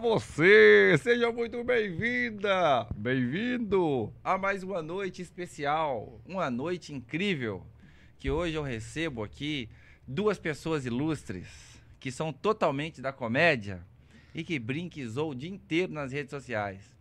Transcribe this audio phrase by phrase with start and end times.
[0.00, 7.66] Você, seja muito bem-vinda, bem-vindo a mais uma noite especial, uma noite incrível,
[8.18, 9.70] que hoje eu recebo aqui
[10.06, 11.48] duas pessoas ilustres,
[11.98, 13.82] que são totalmente da comédia
[14.34, 16.94] e que brinquizou o dia inteiro nas redes sociais.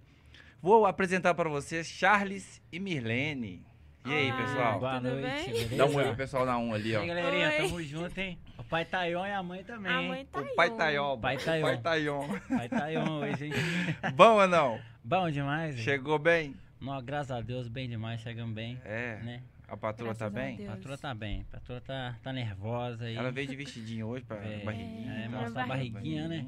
[0.61, 3.65] Vou apresentar para vocês Charles e Mirlene.
[4.05, 4.79] E aí, Olá, pessoal?
[4.79, 5.77] Boa Tudo noite, bem?
[5.77, 7.01] Dá um oi pro pessoal na 1 ali, E ó.
[7.01, 7.57] aí, galerinha, Oi.
[7.57, 8.37] tamo junto, hein?
[8.57, 10.07] O pai Tayon e a mãe também, A hein?
[10.07, 11.19] mãe tá O pai Tayon.
[11.19, 11.61] Pai O Tayon.
[11.63, 12.39] pai Tayon.
[12.47, 13.53] Pai Tayon hoje, hein?
[14.15, 14.79] Bom ou não?
[15.03, 15.83] Bom demais, hein?
[15.83, 16.55] Chegou bem?
[16.79, 19.17] Não, graças a Deus, bem demais, chegamos bem, É.
[19.23, 19.41] né?
[19.67, 20.67] A patroa tá Graças a bem?
[20.67, 23.15] A patroa tá bem, a patroa tá, tá nervosa aí.
[23.15, 25.11] Ela veio de vestidinho hoje pra É, barriguinha.
[25.13, 25.41] é, e tal.
[25.41, 26.45] mostrar a barriguinha, né?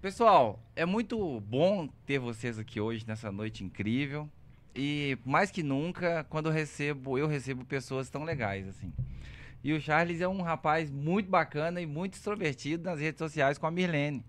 [0.00, 4.26] Pessoal, é muito bom ter vocês aqui hoje nessa noite incrível.
[4.74, 8.92] E mais que nunca, quando eu recebo, eu recebo pessoas tão legais assim.
[9.62, 13.66] E o Charles é um rapaz muito bacana e muito extrovertido nas redes sociais com
[13.66, 14.24] a Mirlene.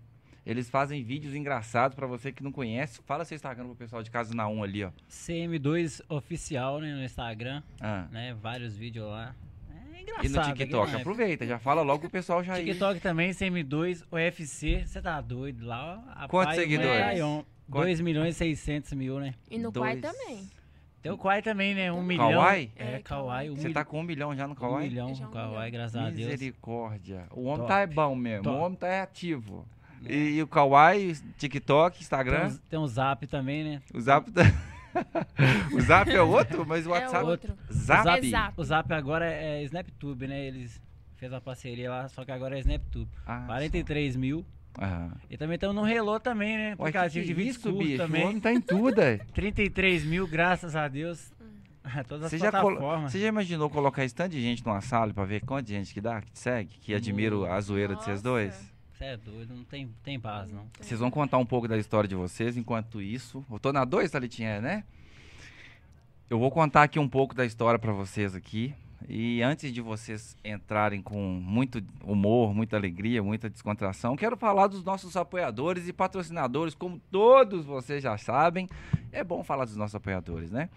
[0.45, 2.99] Eles fazem vídeos engraçados pra você que não conhece.
[3.05, 4.91] Fala seu Instagram pro pessoal de casa na 1 ali, ó.
[5.07, 8.07] CM2 oficial, né, no Instagram, Ah.
[8.11, 8.33] né?
[8.41, 9.35] Vários vídeos lá.
[9.95, 10.25] É engraçado.
[10.25, 10.97] E no TikTok, né?
[10.99, 12.65] aproveita, já fala logo pro pessoal já ir.
[12.65, 16.27] TikTok também, CM2, UFC, você tá doido lá, ó.
[16.27, 17.21] Quantos seguidores?
[17.71, 17.85] Mãe Tayon.
[17.87, 17.97] Quantos?
[17.97, 19.33] 2 milhões e 600 mil, né?
[19.49, 19.99] E no Dois.
[19.99, 20.49] pai também.
[21.01, 21.91] Tem o Kawhi também, né?
[21.91, 22.29] Um milhão.
[22.29, 22.71] Kawaii?
[22.75, 23.49] É, É, Kawaii.
[23.49, 23.73] Um, Você mil...
[23.73, 24.87] tá com um milhão já no um Kawaii?
[24.87, 26.29] milhão no um graças a Deus.
[26.31, 27.25] Misericórdia.
[27.31, 27.67] O homem Top.
[27.69, 28.43] tá é bom mesmo.
[28.43, 28.55] Top.
[28.55, 29.65] O homem tá é ativo.
[30.07, 32.47] E, e o Kawaii, TikTok, Tem, Instagram.
[32.49, 33.81] um, tem um zap também, né?
[33.93, 34.29] O Zap.
[34.31, 34.43] tá-
[35.73, 37.25] o Zap é outro, mas o WhatsApp.
[37.25, 37.57] É outro.
[37.71, 38.01] Zap.
[38.01, 38.53] O zap, É Zap.
[38.57, 40.45] o zap agora é SnapTube, né?
[40.45, 40.79] Eles
[41.15, 43.09] fez uma parceria lá, só que agora é SnapTube.
[43.25, 44.45] Ah, 43 mil.
[44.79, 45.11] Aham.
[45.29, 46.71] E também estamos no Relô também, né?
[46.73, 47.93] Aplicativo que de é vídeo isso, bicho?
[47.95, 48.23] O também.
[48.25, 49.17] homem tá em tudo, é.
[49.33, 51.31] 33 mil, graças a Deus.
[52.07, 53.11] Todas as Você já, plataformas.
[53.11, 55.99] você já imaginou colocar esse tanto de gente numa sala pra ver quanta gente que
[55.99, 58.29] dá, que te segue, que admira o- a zoeira de vocês Nossa.
[58.29, 58.71] dois?
[58.93, 60.67] Você é doido, não tem, tem base, não.
[60.79, 63.43] Vocês vão contar um pouco da história de vocês, enquanto isso.
[63.51, 64.83] Eu tô na 2, Thalitinha, né?
[66.29, 68.73] Eu vou contar aqui um pouco da história pra vocês aqui.
[69.07, 74.83] E antes de vocês entrarem com muito humor, muita alegria, muita descontração, quero falar dos
[74.83, 78.69] nossos apoiadores e patrocinadores, como todos vocês já sabem.
[79.11, 80.69] É bom falar dos nossos apoiadores, né?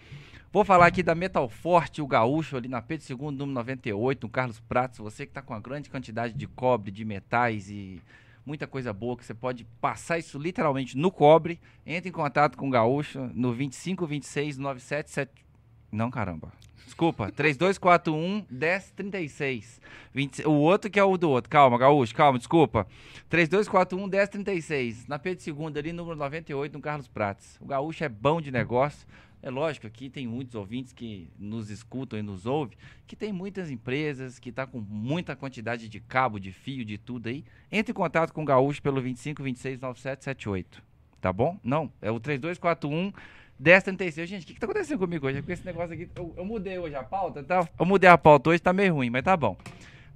[0.54, 4.28] Vou falar aqui da Metal Forte, o gaúcho ali na Pedro II, número 98, no
[4.30, 5.00] Carlos Pratos.
[5.00, 8.00] Você que está com uma grande quantidade de cobre, de metais e
[8.46, 11.60] muita coisa boa que você pode passar isso literalmente no cobre.
[11.84, 15.44] Entre em contato com o gaúcho no 25 26 977.
[15.90, 16.52] Não, caramba.
[16.84, 19.80] Desculpa, 3241 1036.
[20.12, 21.50] 20 O outro que é o do outro.
[21.50, 22.86] Calma, gaúcho, calma, desculpa.
[23.28, 25.06] 3241 1036.
[25.08, 27.58] Na Pedro II, ali, número 98, no Carlos Prates.
[27.60, 29.06] O gaúcho é bom de negócio.
[29.42, 33.70] É lógico, aqui tem muitos ouvintes que nos escutam e nos ouvem, que tem muitas
[33.70, 37.44] empresas, que tá com muita quantidade de cabo, de fio, de tudo aí.
[37.70, 40.82] Entre em contato com o Gaúcho pelo 25 26 9778.
[41.20, 41.58] Tá bom?
[41.62, 43.12] Não, é o 3241
[43.58, 44.28] 1036.
[44.28, 45.38] Gente, o que, que tá acontecendo comigo hoje?
[45.38, 46.08] É porque esse negócio aqui.
[46.14, 47.68] Eu, eu mudei hoje a pauta, tá?
[47.78, 49.56] Eu mudei a pauta hoje, tá meio ruim, mas tá bom.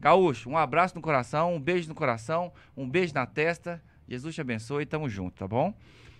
[0.01, 3.83] Gaúcho, um abraço no coração, um beijo no coração, um beijo na testa.
[4.09, 5.75] Jesus te abençoe tamo junto, tá bom?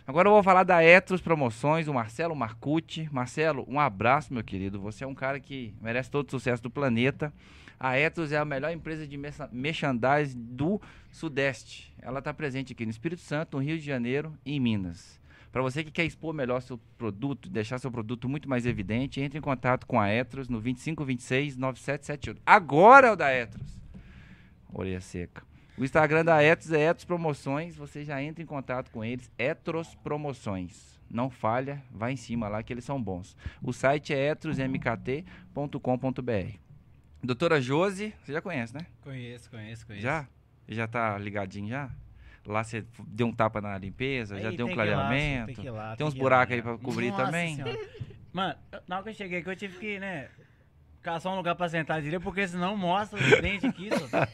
[0.07, 3.09] Agora eu vou falar da Etros Promoções, o Marcelo Marcucci.
[3.13, 4.81] Marcelo, um abraço, meu querido.
[4.81, 7.33] Você é um cara que merece todo o sucesso do planeta.
[7.79, 10.81] A Etros é a melhor empresa de mercha- merchandising do
[11.13, 11.95] Sudeste.
[12.01, 15.21] Ela está presente aqui no Espírito Santo, no Rio de Janeiro e em Minas.
[15.51, 19.39] Para você que quer expor melhor seu produto, deixar seu produto muito mais evidente, entre
[19.39, 22.43] em contato com a Etros no 2526 9778.
[22.45, 23.79] Agora é o da Etros.
[24.73, 25.43] Orelha seca.
[25.77, 27.77] O Instagram da Etos é Etos Promoções.
[27.77, 29.31] Você já entra em contato com eles.
[29.39, 30.99] Etros Promoções.
[31.11, 33.37] Não falha, vai em cima lá que eles são bons.
[33.63, 36.59] O site é etrosmkt.com.br.
[37.23, 38.87] Doutora Josi, você já conhece, né?
[39.01, 40.03] Conheço, conheço, conheço.
[40.03, 40.29] Já?
[40.69, 41.91] Já tá ligadinho já?
[42.49, 45.47] Lá você deu um tapa na limpeza, já Aí deu um ir lá, clareamento.
[45.47, 47.57] tem que ir lá, Tem uns buracos aí pra cobrir Nossa também?
[47.57, 47.79] Senhora.
[48.33, 48.55] Mano,
[48.87, 50.29] na hora que eu cheguei aqui, eu tive que, né,
[51.03, 54.27] caçar um lugar pra sentar direito, porque senão mostra os dentes aqui, só.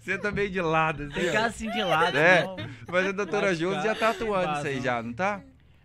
[0.00, 2.44] Você tá meio de lado, Tem que ficar assim de lado, É.
[2.88, 5.40] Mas a doutora ficar já tá atuando isso aí já, não tá?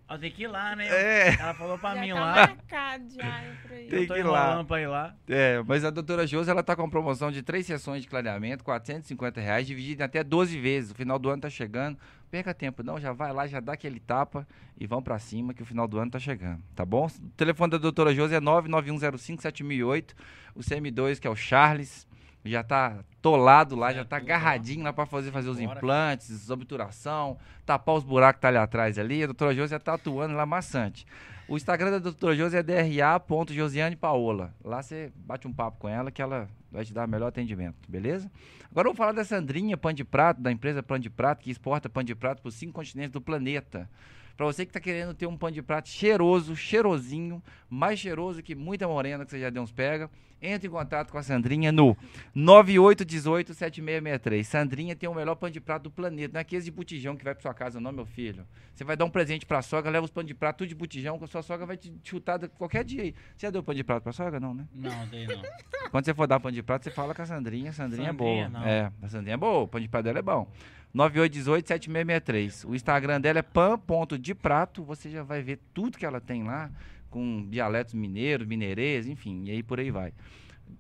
[0.10, 0.88] Eu tenho que ir lá, né?
[0.88, 1.36] É.
[1.40, 2.34] Ela falou pra já mim tá lá.
[2.36, 3.44] marcado já.
[3.68, 4.64] Tem eu tô que ir lá.
[4.64, 5.16] pra ir lá.
[5.28, 9.40] É, mas a doutora Josi, ela tá com promoção de três sessões de clareamento, 450
[9.40, 10.92] reais, dividido em até 12 vezes.
[10.92, 11.98] O final do ano tá chegando.
[12.32, 14.48] Perca tempo, não, já vai lá, já dá aquele tapa
[14.80, 17.08] e vão pra cima que o final do ano tá chegando, tá bom?
[17.08, 20.14] O telefone da doutora Josi é 991057008,
[20.56, 22.08] o CM2, que é o Charles,
[22.44, 27.96] já tá tolado lá, já tá agarradinho lá pra fazer, fazer os implantes, obturação, tapar
[27.96, 29.24] os buracos que tá ali atrás ali.
[29.24, 31.06] A doutora Josi já tá atuando lá maçante.
[31.48, 34.54] O Instagram da doutora Josi é dra.josianepaola.
[34.64, 38.32] Lá você bate um papo com ela que ela vai te dar melhor atendimento, beleza?
[38.72, 41.90] Agora vamos falar da Sandrinha Pão de Prato, da empresa Pão de Prato, que exporta
[41.90, 43.90] pão de prato por cinco continentes do planeta.
[44.38, 48.56] Para você que está querendo ter um pão de prato cheiroso, cheirosinho, mais cheiroso que
[48.56, 50.10] muita morena que você já deu uns pega,
[50.42, 51.98] entre em contato com a Sandrinha no
[52.36, 54.44] 9818-7663.
[54.44, 56.34] Sandrinha tem o melhor pão de prato do planeta.
[56.34, 58.46] Não é aqueles de botijão que vai para sua casa, não, meu filho.
[58.74, 60.76] Você vai dar um presente para a sogra, leva os pão de prato tudo de
[60.76, 63.16] botijão, que a sua sogra vai te chutar qualquer dia aí.
[63.36, 64.40] Você já deu pão de prato para a sogra?
[64.40, 64.66] Não, né?
[64.74, 65.42] Não, dei não.
[65.92, 67.70] Quando você for dar pão de prato, você fala com a Sandrinha.
[67.70, 68.44] A Sandrinha, é boa.
[68.44, 68.68] Sandrinha, não.
[68.68, 69.64] É, a Sandrinha é boa.
[69.64, 70.52] O pão de prato dela é bom.
[70.96, 72.68] 9818-7663.
[72.68, 74.84] O Instagram dela é pan.deprato.
[74.84, 76.70] Você já vai ver tudo que ela tem lá,
[77.10, 80.14] com dialetos mineiros, mineirês, enfim, e aí por aí vai.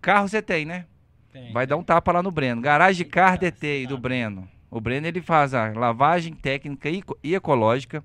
[0.02, 0.86] Carro você tem, né?
[1.31, 1.52] Tem.
[1.52, 2.62] Vai dar um tapa lá no Breno.
[2.62, 3.98] Garagem Eita, Car DT do.
[3.98, 4.48] Breno.
[4.72, 8.04] O Breno ele faz a lavagem técnica e eco- ecológica,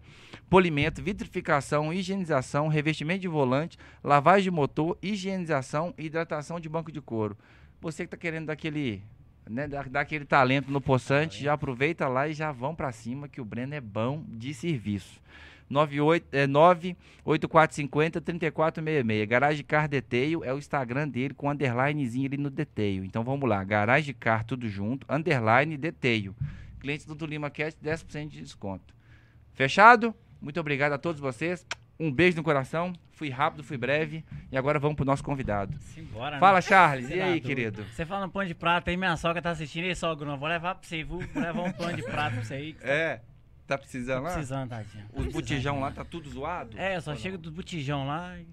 [0.48, 7.00] polimento, vitrificação, higienização, revestimento de volante, lavagem de motor, higienização e hidratação de banco de
[7.02, 7.36] couro.
[7.82, 9.02] Você que está querendo dar aquele,
[9.48, 13.28] né, dar, dar aquele talento no poçante, já aproveita lá e já vão para cima
[13.28, 15.20] que o Breno é bom de serviço.
[15.68, 19.28] 98, é 98450 3466.
[19.28, 23.04] Garage Car Detail é o Instagram dele com underlinezinho ali no Detail.
[23.04, 26.34] Então vamos lá, Garage Car tudo junto, underline Detail.
[26.80, 28.94] Clientes do Lima Cast, 10% de desconto.
[29.52, 30.14] Fechado?
[30.40, 31.66] Muito obrigado a todos vocês.
[31.98, 32.92] Um beijo no coração.
[33.12, 34.24] Fui rápido, fui breve.
[34.50, 35.78] E agora vamos pro nosso convidado.
[35.80, 36.62] Simbora, Fala, né?
[36.62, 37.06] Charles.
[37.06, 37.84] Você E aí, querido?
[37.84, 39.84] Você fala um pão de prato aí, minha sogra tá assistindo.
[39.84, 41.20] Ei, sogro, não vou levar pra você, viu?
[41.32, 42.72] Vou levar um pão de prato pra você aí.
[42.72, 43.20] que tá É.
[43.66, 44.32] Tá precisando lá?
[44.32, 45.06] precisando, tadinha.
[45.14, 46.78] Os botijão lá tá tudo zoado?
[46.78, 47.42] É, só Ou chego não?
[47.42, 48.46] do botijão lá e.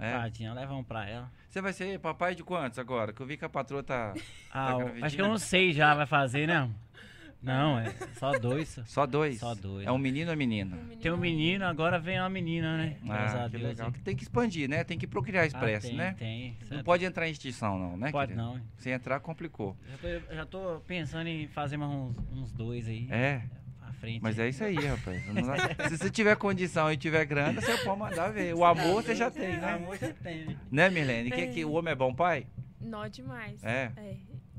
[0.00, 0.12] É.
[0.12, 1.30] Tadinha, leva um pra ela.
[1.48, 3.12] Você vai ser papai de quantos agora?
[3.12, 4.14] Que eu vi que a patroa tá.
[4.52, 5.06] Ah, o- gravidinha?
[5.06, 6.70] acho que eu não sei já vai fazer, né?
[7.40, 8.80] Não, é só dois.
[8.86, 9.06] só.
[9.06, 9.38] Dois?
[9.38, 9.86] Só dois.
[9.86, 10.76] É um menino ou menina?
[11.00, 12.96] Tem um menino, agora vem uma menina, né?
[13.08, 13.62] Ah, a que Deus.
[13.70, 13.88] legal.
[13.88, 13.94] hein?
[14.04, 14.82] Tem que expandir, né?
[14.82, 16.14] Tem que procriar Ah, expresso, tem, né?
[16.18, 16.56] Tem.
[16.68, 18.10] Não é pode entrar em extinção, não, né?
[18.10, 18.44] Pode querido?
[18.44, 18.60] não.
[18.76, 19.76] Se entrar, complicou.
[19.88, 23.06] Já tô, já tô pensando em fazer mais uns, uns dois aí.
[23.08, 23.42] É,
[23.98, 24.22] frente.
[24.22, 25.22] mas é isso aí, rapaz.
[25.90, 28.54] Se você tiver condição e tiver grana, você pode mandar ver.
[28.54, 29.72] O amor você já tem, né?
[29.74, 30.56] Amor já tem, né?
[30.70, 31.30] Né, Milene?
[31.30, 32.46] Que, que o homem é bom pai?
[32.80, 33.62] Nó demais.
[33.64, 33.92] É?
[33.96, 34.14] É.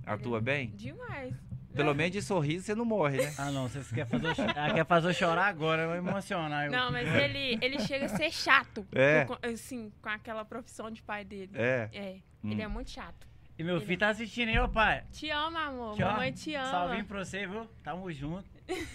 [0.05, 0.71] Atua bem?
[0.75, 1.33] Demais.
[1.73, 3.33] Pelo menos de sorriso você não morre, né?
[3.37, 3.69] Ah, não.
[3.69, 6.65] Vocês querem fazer, ah, quer fazer eu chorar agora, eu vou emocionar.
[6.65, 6.71] Eu...
[6.71, 8.85] Não, mas ele, ele chega a ser chato.
[8.91, 9.23] É.
[9.23, 11.51] por co- assim, com aquela profissão de pai dele.
[11.53, 11.89] É.
[11.93, 12.15] É.
[12.43, 12.51] Hum.
[12.51, 13.27] Ele é muito chato.
[13.57, 15.03] E meu filho tá assistindo aí, ô pai.
[15.11, 15.95] Te ama, amor.
[15.95, 16.01] Te.
[16.03, 16.71] Mamãe te ama.
[16.71, 17.67] Salvinho pra você, viu?
[17.83, 18.45] Tamo junto.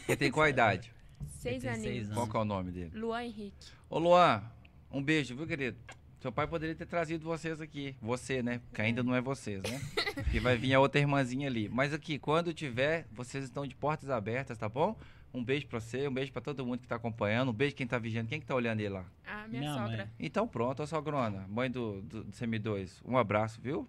[0.08, 0.92] Ele tem qual idade?
[1.38, 2.06] Seis aninhos.
[2.06, 2.14] anos.
[2.14, 2.90] Qual que é o nome dele?
[2.94, 3.68] Luan Henrique.
[3.90, 4.42] Ô, Luan,
[4.90, 5.76] um beijo, viu, querido?
[6.20, 7.94] Seu pai poderia ter trazido vocês aqui.
[8.00, 8.60] Você, né?
[8.72, 9.80] Que ainda não é vocês, né?
[10.30, 11.68] Que vai vir a outra irmãzinha ali.
[11.68, 14.96] Mas aqui, quando tiver, vocês estão de portas abertas, tá bom?
[15.34, 17.86] Um beijo pra você, um beijo pra todo mundo que tá acompanhando, um beijo quem
[17.86, 19.04] tá vigiando, quem que tá olhando ele lá.
[19.26, 19.96] A minha, Minha sogra.
[19.96, 20.08] mãe.
[20.18, 23.88] Então pronto, ó sogrona, mãe do, do, do CM2, um abraço, viu?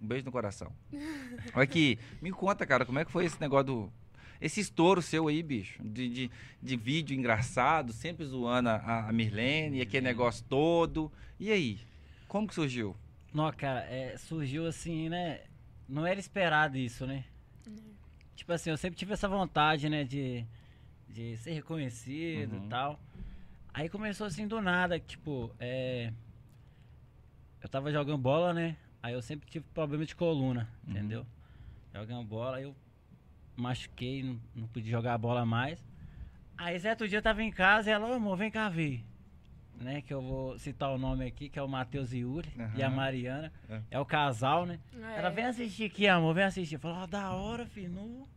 [0.00, 0.72] Um beijo no coração.
[1.54, 3.92] Olha aqui, me conta, cara, como é que foi esse negócio do...
[4.42, 6.30] Esse estouro seu aí, bicho, de, de,
[6.60, 11.12] de vídeo engraçado, sempre zoando a, a Mirlene, e aquele negócio todo.
[11.38, 11.78] E aí,
[12.26, 12.96] como que surgiu?
[13.32, 15.42] Não, cara, é, surgiu assim, né?
[15.88, 17.24] Não era esperado isso, né?
[18.34, 20.02] Tipo assim, eu sempre tive essa vontade, né?
[20.02, 20.44] De,
[21.08, 22.66] de ser reconhecido Uhum.
[22.66, 23.00] e tal.
[23.72, 26.12] Aí começou assim do nada, tipo, é.
[27.62, 28.76] Eu tava jogando bola, né?
[29.00, 30.90] Aí eu sempre tive problema de coluna, Uhum.
[30.90, 31.26] entendeu?
[31.94, 32.74] Jogando bola, aí eu
[33.56, 35.82] machuquei, não, não pude jogar a bola mais.
[36.56, 39.04] Aí certo dia eu tava em casa e ela, ô amor, vem cá ver.
[39.80, 42.88] Né, que eu vou citar o nome aqui, que é o Matheus Yuri e a.
[42.88, 43.52] Mariana.
[43.68, 43.80] É.
[43.90, 43.98] É.
[43.98, 44.78] o casal, né?
[44.94, 45.18] É.
[45.18, 46.78] Ela vem assistir aqui, amor, vem assistir.
[46.78, 47.90] Falou, ó, da hora, filho.
[47.90, 48.28] Não...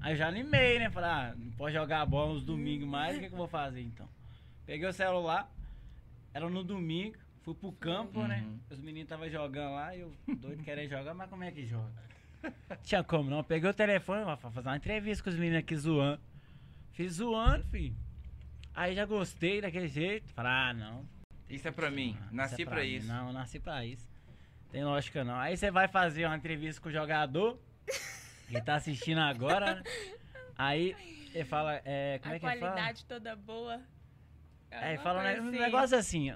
[0.00, 0.88] Aí eu já animei, né?
[0.88, 3.48] Falei, ah, não pode jogar a bola nos domingos mais, o que, que eu vou
[3.48, 4.08] fazer então?
[4.64, 5.50] Peguei o celular,
[6.32, 8.42] era no domingo, fui pro campo, né?
[8.46, 8.58] Uhum.
[8.70, 11.92] Os meninos estavam jogando lá e eu doido querendo jogar, mas como é que joga?
[12.82, 13.42] Tinha como não.
[13.44, 16.20] Peguei o telefone, ó, pra fazer uma entrevista com os meninos aqui zoando.
[16.92, 17.96] Fiz zoando, filho.
[18.74, 20.32] Aí já gostei daquele jeito.
[20.32, 21.08] Falei, ah, não.
[21.48, 22.94] Isso é pra mim, Ah, nasci é pra, mim.
[22.96, 23.06] isso.
[23.08, 24.08] Não, nasci pra isso.
[24.70, 25.36] Tem lógica não.
[25.38, 27.58] Aí você vai fazer uma entrevista com o jogador,
[28.48, 29.82] que tá assistindo agora, né?
[30.58, 30.96] Aí
[31.32, 32.72] ele fala, é, como a é que ele fala?
[32.72, 33.80] qualidade toda boa.
[34.70, 35.58] Aí Alguma fala um assim.
[35.58, 36.34] negócio assim.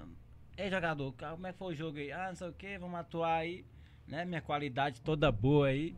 [0.57, 2.11] Ei jogador, como é que foi o jogo aí?
[2.11, 3.65] Ah, não sei o que, vamos atuar aí,
[4.11, 4.25] né?
[4.25, 5.95] Minha qualidade toda boa aí.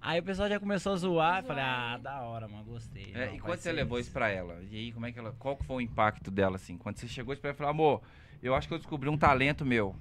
[0.00, 2.02] Aí o pessoal já começou a zoar, eu falei, ah, né?
[2.04, 3.10] da hora, mano, gostei.
[3.12, 4.62] É, Não, e quando você levou isso pra ela?
[4.70, 5.32] E aí, como é que ela.
[5.32, 6.76] Qual que foi o impacto dela, assim?
[6.78, 8.02] Quando você chegou pra ela e falou, amor,
[8.40, 9.96] eu acho que eu descobri um talento meu.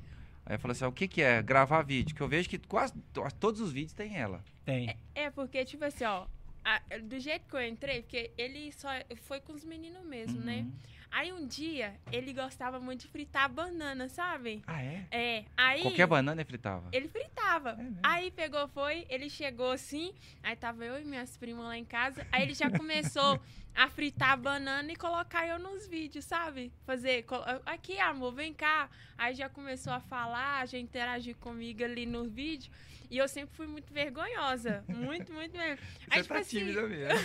[0.45, 1.41] Aí falou assim, o que que é?
[1.41, 2.13] Gravar vídeo.
[2.15, 4.43] Que eu vejo que quase to- todos os vídeos tem ela.
[4.63, 4.95] Tem.
[5.15, 6.27] É, porque, tipo assim, ó.
[6.63, 8.89] a- do jeito que eu entrei, porque ele só
[9.23, 10.67] foi com os meninos mesmo, né?
[11.15, 14.61] Aí um dia, ele gostava muito de fritar banana, sabe?
[14.67, 15.05] Ah, é?
[15.09, 15.81] É, aí...
[15.81, 16.89] Qualquer banana ele fritava.
[16.91, 17.77] Ele fritava.
[17.79, 21.85] É aí pegou, foi, ele chegou assim, aí tava eu e minhas primas lá em
[21.85, 23.39] casa, aí ele já começou
[23.75, 26.71] a fritar a banana e colocar eu nos vídeos, sabe?
[26.85, 28.89] Fazer, co- aqui amor, vem cá.
[29.17, 32.71] Aí já começou a falar, já interagir comigo ali no vídeo.
[33.11, 34.83] E eu sempre fui muito vergonhosa.
[34.87, 35.85] Muito, muito mesmo.
[36.09, 37.19] Aí, Você tipo tá assim, tímida mesmo.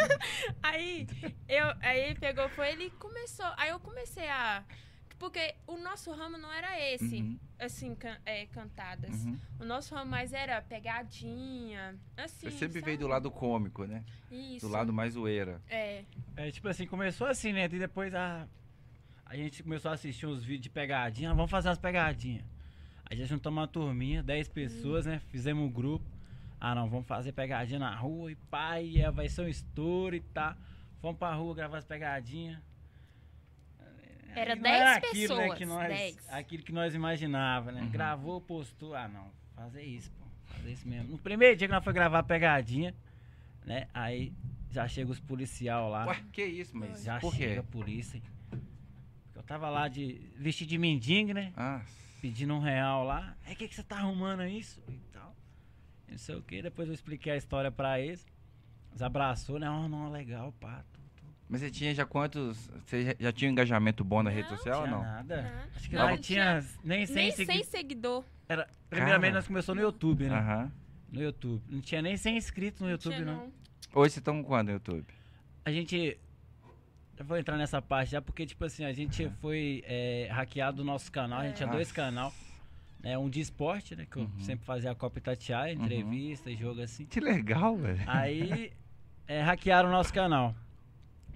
[0.62, 1.06] Aí,
[1.48, 3.46] eu, aí ele pegou, foi, ele começou.
[3.56, 4.64] Aí eu comecei a.
[5.18, 9.24] Porque o nosso ramo não era esse, Uhum, assim, can- é, cantadas.
[9.24, 9.36] uhum.
[9.58, 12.48] O nosso ramo mais era pegadinha, assim.
[12.48, 12.84] Você sempre sabe?
[12.84, 14.04] veio do lado cômico, né?
[14.30, 14.66] Isso.
[14.66, 15.60] Do lado mais zoeira.
[15.68, 16.04] É.
[16.36, 17.64] É, tipo assim, começou assim, né?
[17.64, 18.46] E depois a,
[19.26, 21.30] a gente começou a assistir uns vídeos de pegadinha.
[21.30, 22.44] Ah, Vamos fazer umas pegadinhas.
[23.10, 25.18] Aí já juntamos uma turminha, 10 pessoas, né?
[25.30, 26.04] Fizemos um grupo.
[26.60, 30.20] Ah, não, vamos fazer pegadinha na rua e pai, é, vai ser um estouro e
[30.20, 30.56] tá.
[31.00, 32.58] Fomos pra rua gravar as pegadinhas.
[34.34, 36.28] Era E não 10 aquilo, né, pessoas, que nós, 10.
[36.32, 37.82] Aquilo que nós imaginava, né?
[37.82, 37.90] Uhum.
[37.90, 38.94] Gravou, postou.
[38.94, 40.24] Ah, não, fazer isso, pô.
[40.54, 41.10] Fazer isso mesmo.
[41.12, 42.94] No primeiro dia que nós foi gravar a pegadinha,
[43.64, 43.88] né?
[43.92, 44.32] Aí
[44.70, 46.06] já chega os policial lá.
[46.06, 47.58] Ué, que isso, mas Já por chega quê?
[47.60, 48.22] a polícia.
[49.34, 51.52] Eu tava lá de vestido de mendigo, né?
[51.56, 51.80] Ah,
[52.20, 53.36] Pedindo um real lá.
[53.50, 54.82] O que, que você tá arrumando isso?
[54.88, 55.34] E tal.
[56.08, 56.60] Não sei o que.
[56.60, 58.26] Depois eu expliquei a história pra eles.
[58.90, 59.70] Eles abraçou, né?
[59.70, 60.84] Oh, não, legal, pá.
[61.48, 62.70] Mas você tinha já quantos...
[62.86, 65.02] Você já, já tinha um engajamento bom na rede Não, social ou tinha não?
[65.04, 65.42] nada.
[65.42, 65.76] Não.
[65.76, 68.24] Acho que Não, não tinha nem 100 Nem segui- 100 seguidor.
[68.48, 69.34] Era, primeiramente Cara.
[69.40, 70.36] nós começamos no YouTube, né?
[70.36, 70.72] Aham.
[71.12, 71.62] No YouTube.
[71.68, 73.36] Não tinha nem 100 inscritos no YouTube, tinha, não.
[73.36, 73.52] não.
[73.94, 75.04] Hoje vocês estão com quando no YouTube?
[75.64, 76.18] A gente.
[77.16, 80.84] Eu vou entrar nessa parte já, porque, tipo assim, a gente foi é, hackeado do
[80.84, 81.40] nosso canal.
[81.40, 81.72] A gente tinha É.
[81.72, 82.32] dois canal.
[83.02, 84.06] É, um de esporte, né?
[84.10, 84.40] Que eu Uhum.
[84.40, 87.06] sempre fazia a Copa Itatiaia, entrevista, jogo assim.
[87.06, 88.00] Que legal, velho.
[88.06, 88.72] Aí
[89.26, 90.54] é, hackearam o nosso canal.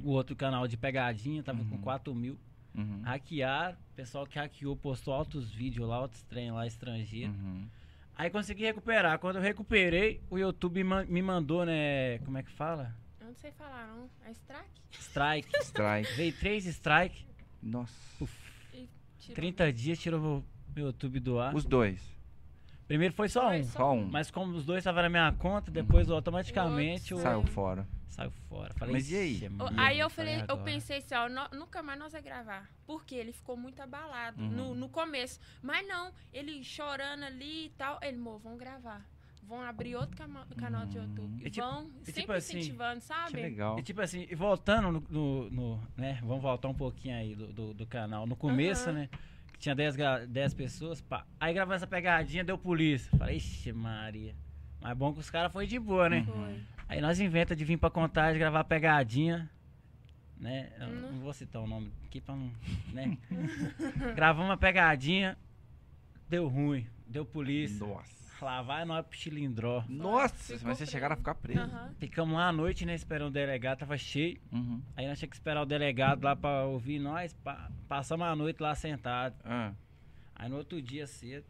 [0.02, 1.80] O outro canal de pegadinha tava com Uhum.
[1.82, 2.38] 4 mil.
[2.75, 3.02] Uhum.
[3.02, 3.76] Hackearam.
[3.92, 7.32] O pessoal que hackeou postou altos vídeos lá, outros trem lá estrangeiro.
[7.32, 7.66] Uhum.
[8.16, 9.18] Aí consegui recuperar.
[9.18, 12.18] Quando eu recuperei, o YouTube ma- me mandou, né?
[12.25, 12.94] Como é que fala?
[13.21, 14.09] Eu não sei falar, não.
[14.26, 14.71] É strike?
[14.90, 15.49] Strike.
[15.64, 16.12] Strike.
[16.14, 17.25] Veio três strike.
[17.62, 17.94] Nossa.
[19.18, 19.37] Tirou.
[19.37, 20.44] 30 dias tirou meu,
[20.75, 21.54] meu YouTube do ar.
[21.54, 22.00] Os dois.
[22.88, 23.64] Primeiro foi só Foi um.
[23.64, 24.04] só Só um.
[24.06, 27.87] Mas como os dois estavam na minha conta, depois automaticamente O Saiu fora.
[28.12, 28.73] Saiu fora.
[28.75, 29.33] Falei, Mas e aí?
[29.35, 32.12] "Ixi, Ô, Maria, Aí eu falei, eu agora." pensei assim, ó, nó- nunca mais nós
[32.12, 32.69] vai gravar.
[32.87, 34.50] Porque ele ficou muito abalado Uhum.
[34.50, 35.40] no, no começo.
[35.62, 37.99] Mas não, ele chorando ali e tal.
[38.02, 39.04] Ele, amor, vamos gravar.
[39.45, 40.16] Vão abrir outro
[40.57, 41.04] canal de Uhum.
[41.04, 41.47] YouTube.
[41.47, 43.37] E tipo- vão e sempre tipo assim, incentivando, Que sabe?
[43.42, 43.78] legal.
[43.78, 46.19] E tipo assim, e voltando no, no- no, né?
[46.23, 48.26] Vamos voltar um pouquinho aí do, do, do canal.
[48.26, 48.92] No começo, Aham.
[49.00, 49.09] né?
[49.52, 51.26] Que tinha 10, gra- 10 pessoas, pá.
[51.40, 53.11] Aí gravando essa pegadinha, deu polícia.
[53.19, 54.35] Falei, ixi, Maria.
[54.81, 56.25] Mas bom que os caras foi de boa, né?
[56.28, 56.45] Uhum.
[56.45, 56.62] Foi.
[56.89, 59.51] Aí nós inventa de vir pra contagem, gravar pegadinha,
[60.39, 60.71] né?
[60.79, 61.01] Eu Hum.
[61.12, 62.51] não vou citar o nome aqui pra não,
[62.93, 63.17] né?
[64.15, 65.37] Gravamos uma pegadinha,
[66.29, 67.87] deu ruim, deu polícia.
[67.87, 68.23] Nossa.
[68.45, 69.85] Lá vai nós pro Chilindró.
[69.89, 71.62] Nossa, Ficou mas vocês chegaram a ficar presos.
[71.62, 71.95] Aham.
[72.01, 72.93] Ficamos lá à noite, né?
[72.93, 74.41] Esperando o delegado, tava cheio.
[74.51, 74.83] Uhum.
[74.97, 77.33] Aí nós tínhamos que esperar o delegado lá pra ouvir nós.
[77.35, 79.37] pa- passamos a noite lá sentado.
[79.45, 79.73] Ah,
[80.35, 81.47] Aí no outro dia cedo,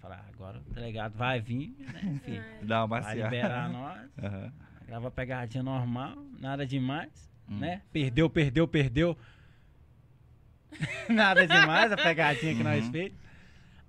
[0.00, 2.00] falar, ah, agora o delegado vai vir, né?
[2.26, 4.10] Enfim, dá uma vai liberar nós.
[4.20, 4.52] Aham.
[4.92, 7.08] Grava pegadinha normal, nada demais,
[7.48, 7.56] Hum.
[7.60, 7.80] né?
[7.90, 9.16] Perdeu, perdeu, perdeu.
[11.08, 12.92] nada demais a pegadinha que nós Uhum.
[12.92, 13.12] fez.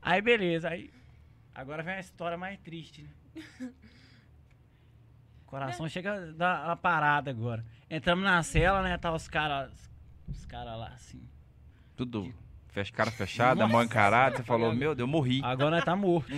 [0.01, 0.89] Aí beleza, aí
[1.53, 3.10] agora vem a história mais triste, né?
[5.41, 7.65] O coração chega a dar uma parada agora.
[7.89, 8.98] Entramos na cela, né?
[8.98, 9.74] Tá os caras
[10.29, 11.22] os caras lá assim.
[11.98, 12.33] Tudo.
[12.69, 14.38] Fecha, cara fechada, mão encarada.
[14.38, 15.41] Você falou, meu Deus, eu morri.
[15.43, 16.31] Agora nós tá morto.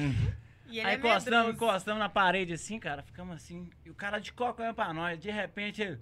[0.67, 3.69] E ele Aí é encostamos, encostamos na parede assim, cara, ficamos assim.
[3.85, 5.19] E o cara de coca olhando pra nós.
[5.19, 5.99] De repente ele.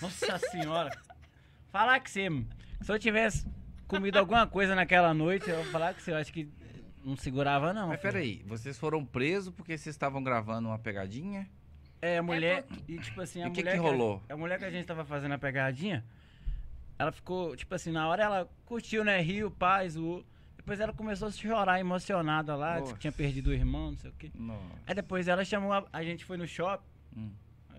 [0.00, 0.90] Nossa senhora.
[1.70, 2.28] Falar que você.
[2.82, 3.46] Se eu tivesse
[3.86, 6.12] comido alguma coisa naquela noite, eu vou falar que você.
[6.12, 6.48] Eu acho que
[7.04, 7.88] não segurava, não.
[7.88, 8.12] Mas filho.
[8.12, 11.48] peraí, vocês foram presos porque vocês estavam gravando uma pegadinha?
[12.02, 12.62] É, a mulher.
[12.64, 13.72] porque- E tipo assim, E a o que mulher.
[13.72, 14.22] que rolou?
[14.28, 16.04] A, a mulher que a gente tava fazendo a pegadinha,
[16.98, 19.20] ela ficou, tipo assim, na hora ela curtiu, né?
[19.20, 20.24] Riu, paz, zoou.
[20.66, 24.10] Depois ela começou a chorar emocionada lá, disse que tinha perdido o irmão, não sei
[24.10, 24.32] o quê.
[24.34, 24.60] Nossa.
[24.84, 26.84] Aí depois ela chamou, a, a gente foi no shopping.
[27.16, 27.30] Hum.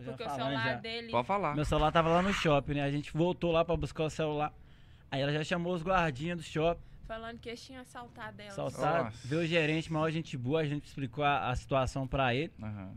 [0.06, 0.76] Porque o falando celular já.
[0.76, 1.12] dele.
[1.12, 1.54] Pode falar.
[1.54, 2.84] Meu celular tava lá no shopping, né?
[2.84, 4.54] A gente voltou lá pra buscar o celular.
[5.12, 8.52] Aí ela já chamou os guardinhas do shopping, Falando que eles tinham assaltado ela.
[8.52, 9.28] saltaram, Nossa.
[9.28, 12.54] veio o gerente, maior gente boa, a gente explicou a, a situação pra ele.
[12.64, 12.96] Aham.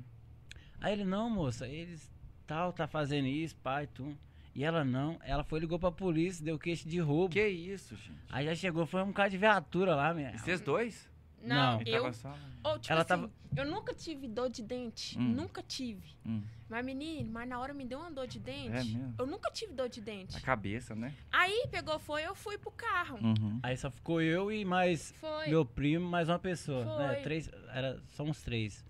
[0.80, 2.08] Aí ele, não, moça, eles
[2.46, 4.16] tal, tá fazendo isso, pai, tu.
[4.60, 7.32] E ela não, ela foi ligou pra polícia, deu queixa de roubo.
[7.32, 8.20] Que isso, gente?
[8.28, 10.32] Aí já chegou, foi um cara de viatura lá, minha.
[10.34, 11.08] E vocês dois?
[11.42, 11.82] Não, Não.
[11.86, 12.12] Eu.
[12.12, 12.28] só...
[12.62, 15.18] Ou, tipo Ela assim, tava- eu nunca tive dor de dente.
[15.18, 15.28] Hum.
[15.32, 16.06] Nunca tive.
[16.26, 18.68] Hum, Mas, menino, mas na hora me deu uma dor de dente.
[18.68, 19.14] É mesmo?
[19.18, 20.36] Eu nunca tive dor de dente.
[20.36, 21.14] a cabeça, né?
[21.32, 23.18] Aí pegou, foi, eu fui pro carro.
[23.22, 23.60] Uhum.
[23.62, 25.48] Aí só ficou eu e mais Foi.
[25.48, 26.84] meu primo, mais uma pessoa.
[26.84, 27.06] Foi.
[27.06, 27.14] Né?
[27.22, 28.84] Três, era, somos três.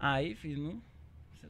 [0.00, 0.82] Aí, filho, não.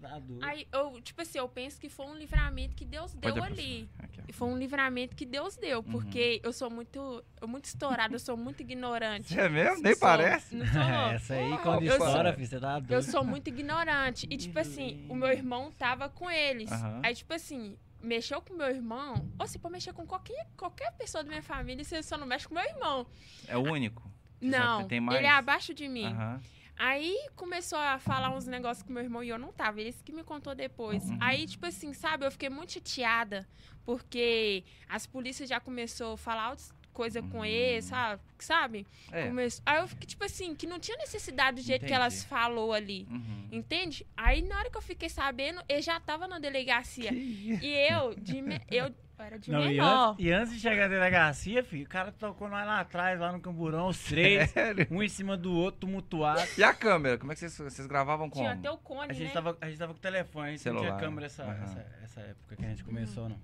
[0.05, 0.45] Você tá doido.
[0.45, 3.89] Aí eu, tipo assim, eu penso que foi um livramento que Deus deu ali.
[4.29, 5.85] E foi um livramento que Deus deu, Uhum.
[5.85, 9.39] porque eu sou muito, eu muito estourada, eu sou muito ignorante.
[9.39, 9.83] É mesmo?
[9.83, 10.55] Nem Sou- parece.
[10.57, 12.93] Não sou, Essa aí, quando Eu sou- estoura, filho, você tá doido.
[12.93, 14.27] Eu sou muito ignorante.
[14.31, 16.71] E, tipo assim, o meu irmão tava com eles.
[16.73, 17.01] Aham.
[17.03, 19.15] Aí, tipo assim, mexeu com meu irmão.
[19.39, 22.47] Ou você pode mexer com qualquer, qualquer pessoa da minha família, você só não mexe
[22.49, 23.07] com meu irmão.
[23.49, 24.03] É o único.
[24.41, 25.19] Você Não, tem mais?
[25.19, 26.05] ele é abaixo de mim.
[26.07, 26.41] Aham.
[26.77, 29.81] Aí começou a falar uns negócios com meu irmão e eu não tava.
[29.81, 31.09] Ele que me contou depois.
[31.09, 31.19] Uhum.
[31.21, 33.47] Aí, tipo assim, sabe, eu fiquei muito chateada.
[33.85, 36.57] Porque as polícias já começou a falar
[36.95, 37.45] coisas com Uhum.
[37.45, 38.23] ele, sabe?
[38.39, 38.87] Sabe?
[39.13, 39.27] É.
[39.27, 42.01] Começou- Aí eu fiquei, tipo assim, que não tinha necessidade do jeito que Entendi.
[42.01, 43.07] elas falou ali.
[43.11, 43.49] Uhum.
[43.53, 44.07] Entende?
[44.17, 47.11] Aí na hora que eu fiquei sabendo, ele já tava na delegacia.
[47.13, 50.11] E eu, de me- eu era de Não, e, menor.
[50.11, 53.31] antes, e antes de chegar na delegacia, filho, o cara tocou nós lá atrás, lá
[53.33, 54.87] no camburão, os três, Sério?
[54.91, 56.41] um em cima do outro, tumultuado.
[56.59, 57.17] E a câmera?
[57.17, 58.43] Como é que vocês, vocês gravavam como?
[58.43, 59.33] Tinha até o cone, A gente, né?
[59.33, 61.63] tava, a gente tava com o telefone, a gente não tinha câmera essa, Aham.
[61.65, 63.41] essa, essa época que a gente começou, não.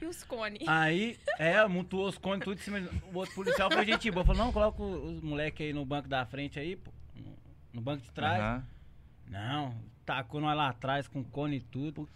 [0.00, 0.66] E os cones.
[0.66, 2.78] Aí, é, mutuou os cones tudo em cima.
[3.12, 4.24] O outro policial foi gente boa.
[4.24, 6.90] Falou, não, coloca os moleques aí no banco da frente aí, pô.
[7.72, 8.40] no- banco de trás.
[8.40, 8.64] Aham.
[9.28, 12.08] Não, tacou nós lá atrás com cone e tudo.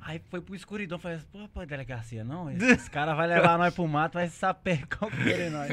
[0.00, 2.50] Aí foi pro escuridão, falei, pô, pô, delegacia, não?
[2.50, 5.70] Esses caras vão levar nós pro mato, vai sapecar o querer nós.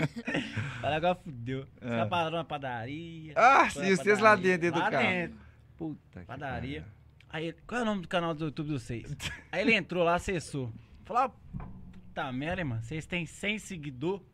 [0.82, 1.62] Falei, agora fudeu.
[1.62, 1.90] Os É.
[1.90, 3.34] caras pararam na padaria.
[3.36, 5.08] Ah, sim, vocês lá dentro, dentro do lá carro.
[5.08, 5.38] dentro,
[5.78, 6.86] Puta que Padaria.
[7.30, 9.16] Aí, qual é o nome do canal do YouTube de vocês?
[9.52, 10.72] Aí ele entrou lá, acessou.
[11.06, 14.26] Falou, ah, puta merda, mano, vocês têm 100 seguidores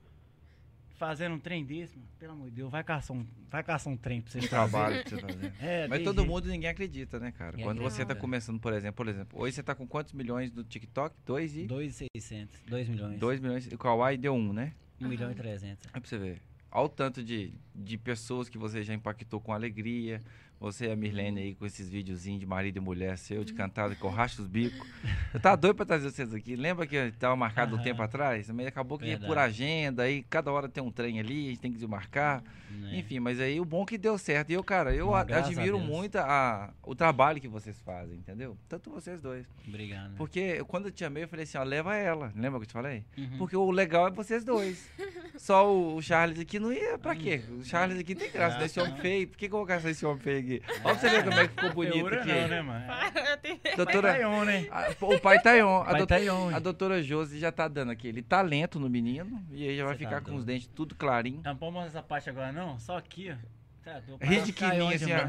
[0.96, 2.08] fazendo um trem desse, mano.
[2.18, 5.04] Pelo amor de Deus, vai caçar um, vai caçar um trem pra vocês Um trabalho
[5.04, 5.54] que você tá fazendo.
[5.60, 6.32] É, Mas todo jeito.
[6.32, 7.52] mundo, ninguém acredita, né, cara?
[7.52, 8.22] Ninguém Quando você tá acredita.
[8.22, 11.16] começando, por exemplo, por exemplo, hoje você tá com quantos milhões do TikTok?
[11.26, 11.66] Dois e...
[11.66, 13.20] 2,600, 2 milhões.
[13.20, 13.66] 2 milhões.
[13.72, 14.74] E o Kawaii deu um, né?
[15.02, 15.88] 1 milhão e 300.
[15.88, 16.42] É pra você ver.
[16.72, 20.22] Olha o tanto de, de pessoas que você já impactou com alegria.
[20.62, 23.96] Você e a Mirlene aí com esses videozinhos de marido e mulher seu, de cantada
[23.96, 24.88] com racha os bicos.
[25.34, 26.56] Eu tava doido pra trazer vocês aqui.
[26.56, 28.48] Lembra que tava marcado um tempo atrás?
[28.52, 29.26] Mas acabou que Verdade.
[29.26, 32.44] por agenda, aí cada hora tem um trem ali, a gente tem que desmarcar.
[32.70, 33.00] né?
[33.00, 34.52] Enfim, mas aí o bom é que deu certo.
[34.52, 35.90] E eu, cara, eu Bom, a- graças a admiro Deus.
[35.90, 38.56] muito a, o trabalho que vocês fazem, entendeu?
[38.70, 39.48] Tanto vocês dois.
[39.68, 40.16] Obrigado.
[40.16, 42.32] Porque eu- quando eu te amei, eu falei assim, ó, leva ela.
[42.36, 43.04] Lembra que eu te falei?
[43.18, 43.38] Uhum.
[43.40, 44.88] Porque o legal é vocês dois.
[45.38, 47.00] Só o, o Charles aqui não ia.
[47.00, 47.42] Pra quê?
[47.50, 48.66] O Charles aqui tem graça, né?
[48.66, 49.28] Esse homem feio.
[49.28, 50.51] Por que, que eu vou esse homem feio aqui?
[50.80, 52.28] Ó, pra você ver como é que ficou bonito Feiura aqui.
[52.34, 52.86] não, né, mano?
[53.30, 54.68] Eu tenho- Doutora, Pai Taion, né?
[54.72, 55.82] a- o pai Taion.
[55.82, 56.56] A, Pai doutora, Taion.
[56.56, 59.42] a doutora Josi já tá dando aquele talento no menino.
[59.52, 60.40] E aí já vai Você tá ficar com doido.
[60.40, 61.42] os dentes tudo clarinho.
[61.46, 62.78] Não pode mostrar essa parte agora, não?
[62.80, 63.61] Só aqui, ó.
[63.84, 65.28] Tá, tô Ridiquilinho, assim, ó.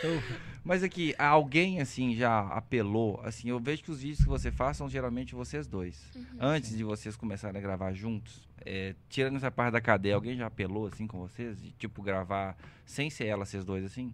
[0.00, 4.50] Tô- Mas aqui, alguém assim já apelou, assim, eu vejo que os vídeos que você
[4.50, 6.10] faz são geralmente vocês dois.
[6.14, 6.24] Uhum.
[6.40, 10.46] Antes de vocês começarem a gravar juntos, é, tirando essa parte da cadeia, alguém já
[10.46, 11.62] apelou assim com vocês?
[11.62, 14.12] De, tipo, gravar sem ser ela, vocês dois assim?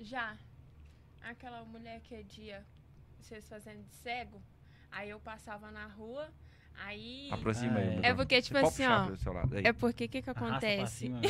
[0.00, 0.36] Já.
[1.22, 2.64] Aquela mulher que é dia,
[3.20, 4.40] vocês fazendo de cego,
[4.92, 6.32] aí eu passava na rua,
[6.84, 7.28] aí.
[7.30, 7.84] Aproxima aí.
[7.84, 7.88] É.
[7.88, 8.16] o É microfone.
[8.16, 8.86] porque, tipo Você assim,
[9.28, 9.56] ó.
[9.56, 9.64] aí.
[9.64, 10.96] É porque o que que acontece?
[11.06, 11.20] cima.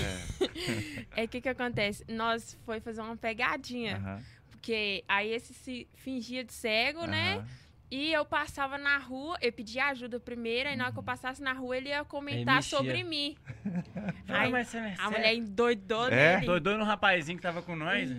[1.15, 2.05] É, É que que acontece?
[2.09, 3.97] Nós foi fazer uma pegadinha.
[3.97, 7.37] aham, Porque aí esse se fingia de cego, né?
[7.37, 7.47] aham.
[7.89, 11.41] E eu passava na rua, eu pedia ajuda primeiro, aí na hora que eu passasse
[11.41, 12.77] na rua ele ia comentar mexia.
[12.79, 13.37] sobre mim.
[14.27, 16.35] Aí mas você é a mulher endoidou É?
[16.35, 16.47] nele.
[16.47, 18.11] Doidou no rapazinho que tava com nós.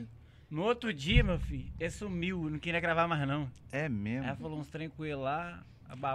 [0.49, 3.51] No outro dia, meu filho, ele sumiu, não queria gravar mais não.
[3.69, 4.29] É mesmo.
[4.29, 5.61] Aí falou uns trem com ele lá,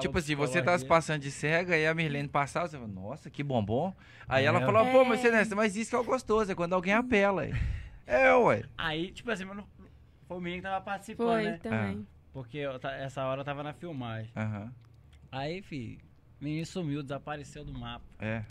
[0.00, 3.30] Tipo assim, você tá se passando de cega e a Mirlene passava, você fala, nossa,
[3.30, 3.94] que bombom.
[4.28, 4.48] Aí É.
[4.48, 6.74] ela falou, pô, mas você não é, mas isso que é o gostoso, é quando
[6.74, 7.42] alguém apela.
[7.42, 7.54] aí.
[8.06, 8.64] É, ué.
[8.76, 9.66] Aí, tipo assim, mas não-
[10.28, 11.58] foi o menino que tava participando, Foi né?
[11.62, 12.06] também.
[12.32, 14.30] Porque eu essa hora eu tava na filmagem.
[14.36, 14.72] Aham,
[15.30, 15.98] Aí, filho,
[16.40, 18.04] o menino sumiu, desapareceu do mapa.
[18.18, 18.42] é.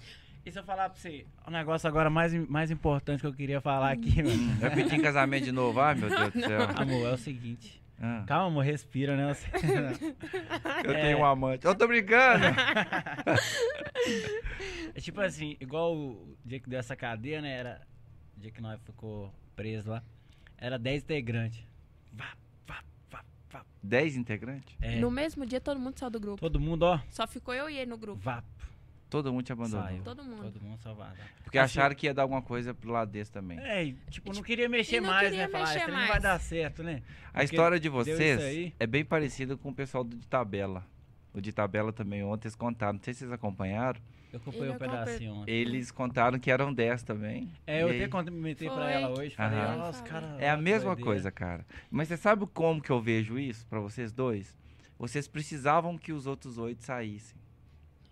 [0.44, 3.62] E se eu falar pra você, o negócio agora mais, mais importante que eu queria
[3.62, 4.56] falar aqui, mano.
[4.60, 6.62] Vai pedir em casamento de novo, ai meu Deus do céu.
[6.76, 7.81] Amor, é o seguinte.
[8.04, 9.34] Ah, Calma, respira, né?
[9.34, 9.48] Você-
[10.84, 11.02] eu É.
[11.02, 11.66] tenho um amante.
[11.66, 12.46] Eu tô brincando.
[14.94, 17.52] É tipo assim, igual o dia que deu essa cadeia, né?
[17.52, 17.82] Era.
[18.36, 20.04] O dia que nós ficou preso lá.
[20.58, 21.64] Era 10 integrantes.
[22.12, 22.34] Vá,
[22.68, 23.66] vá, vá, vá.
[23.82, 24.76] Dez integrantes?
[24.82, 26.42] É, No mesmo dia todo mundo saiu do grupo.
[26.42, 27.00] todo mundo, ó.
[27.10, 28.20] Só ficou eu e ele no grupo.
[28.22, 28.44] Vá.
[29.12, 29.84] Todo mundo te abandonou.
[29.84, 30.04] Saiu.
[30.04, 30.42] Todo mundo.
[30.42, 31.18] Todo mundo vazar.
[31.44, 33.60] Porque Assim- acharam que ia dar alguma coisa pro lado desse também.
[33.60, 35.52] É, e, tipo, não queria mexer não mais, queria né?
[35.52, 36.24] Falar, mexer esse trem não vai mais.
[36.24, 37.02] dar certo, né?
[37.34, 40.86] A história de vocês é bem parecida com o pessoal do de tabela.
[41.34, 42.94] no de tabela também ontem, eles contaram.
[42.94, 44.00] Não sei se vocês acompanharam.
[44.32, 45.52] Eu acompanhei um pedacinho ontem.
[45.52, 47.52] Eles contaram que eram 10 também.
[47.68, 49.36] É, eu E até comentei pra ela hoje.
[49.36, 50.10] Falei, os Falei.
[50.12, 50.40] caras.
[50.40, 51.06] É a mesma doideira.
[51.12, 51.66] coisa, cara.
[51.90, 54.58] Mas você sabe como que eu vejo isso pra vocês dois?
[54.98, 57.36] Vocês precisavam que os outros oito saíssem.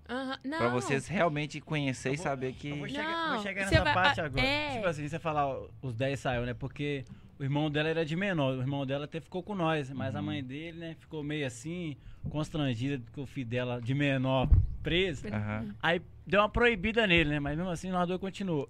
[0.10, 0.58] Aham, Não.
[0.58, 2.74] Pra vocês realmente conhecer Eu e vou- saber Eu que.
[2.74, 4.46] vou chegar, Não, vou chegar nessa vai- parte ah, agora.
[4.46, 4.76] é.
[4.76, 6.54] Tipo assim, você falar ó, os 10 saiu, né?
[6.54, 7.06] Porque
[7.40, 8.58] o irmão dela era de menor.
[8.58, 9.90] O irmão dela até ficou com nós.
[9.92, 10.26] Mas a Uhum.
[10.26, 11.96] mãe dele, né, ficou meio assim,
[12.30, 14.50] constrangida com o filho dela de menor
[14.84, 15.28] preso.
[15.28, 15.76] Aham.
[15.82, 17.40] Aí deu uma proibida nele, né?
[17.40, 18.70] Mas mesmo assim, nós dois continuou.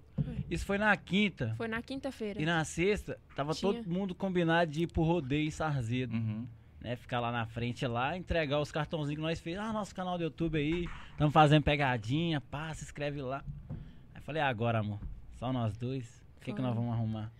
[0.50, 1.54] Isso foi na quinta.
[1.56, 2.40] Foi na quinta-feira.
[2.40, 3.72] E na sexta, tava Tinha.
[3.72, 6.14] todo mundo combinado de ir pro rodeio em Sarzedo.
[6.16, 6.46] Uhum.
[6.80, 6.96] Né?
[6.96, 9.58] Ficar lá na frente lá, entregar os cartãozinhos que nós fez.
[9.58, 13.44] Ah, nosso canal do YouTube aí, estamos fazendo pegadinha, pá, se inscreve lá.
[14.14, 15.00] Aí falei, ah, agora, amor,
[15.38, 17.30] só nós dois, o que, que nós vamos arrumar?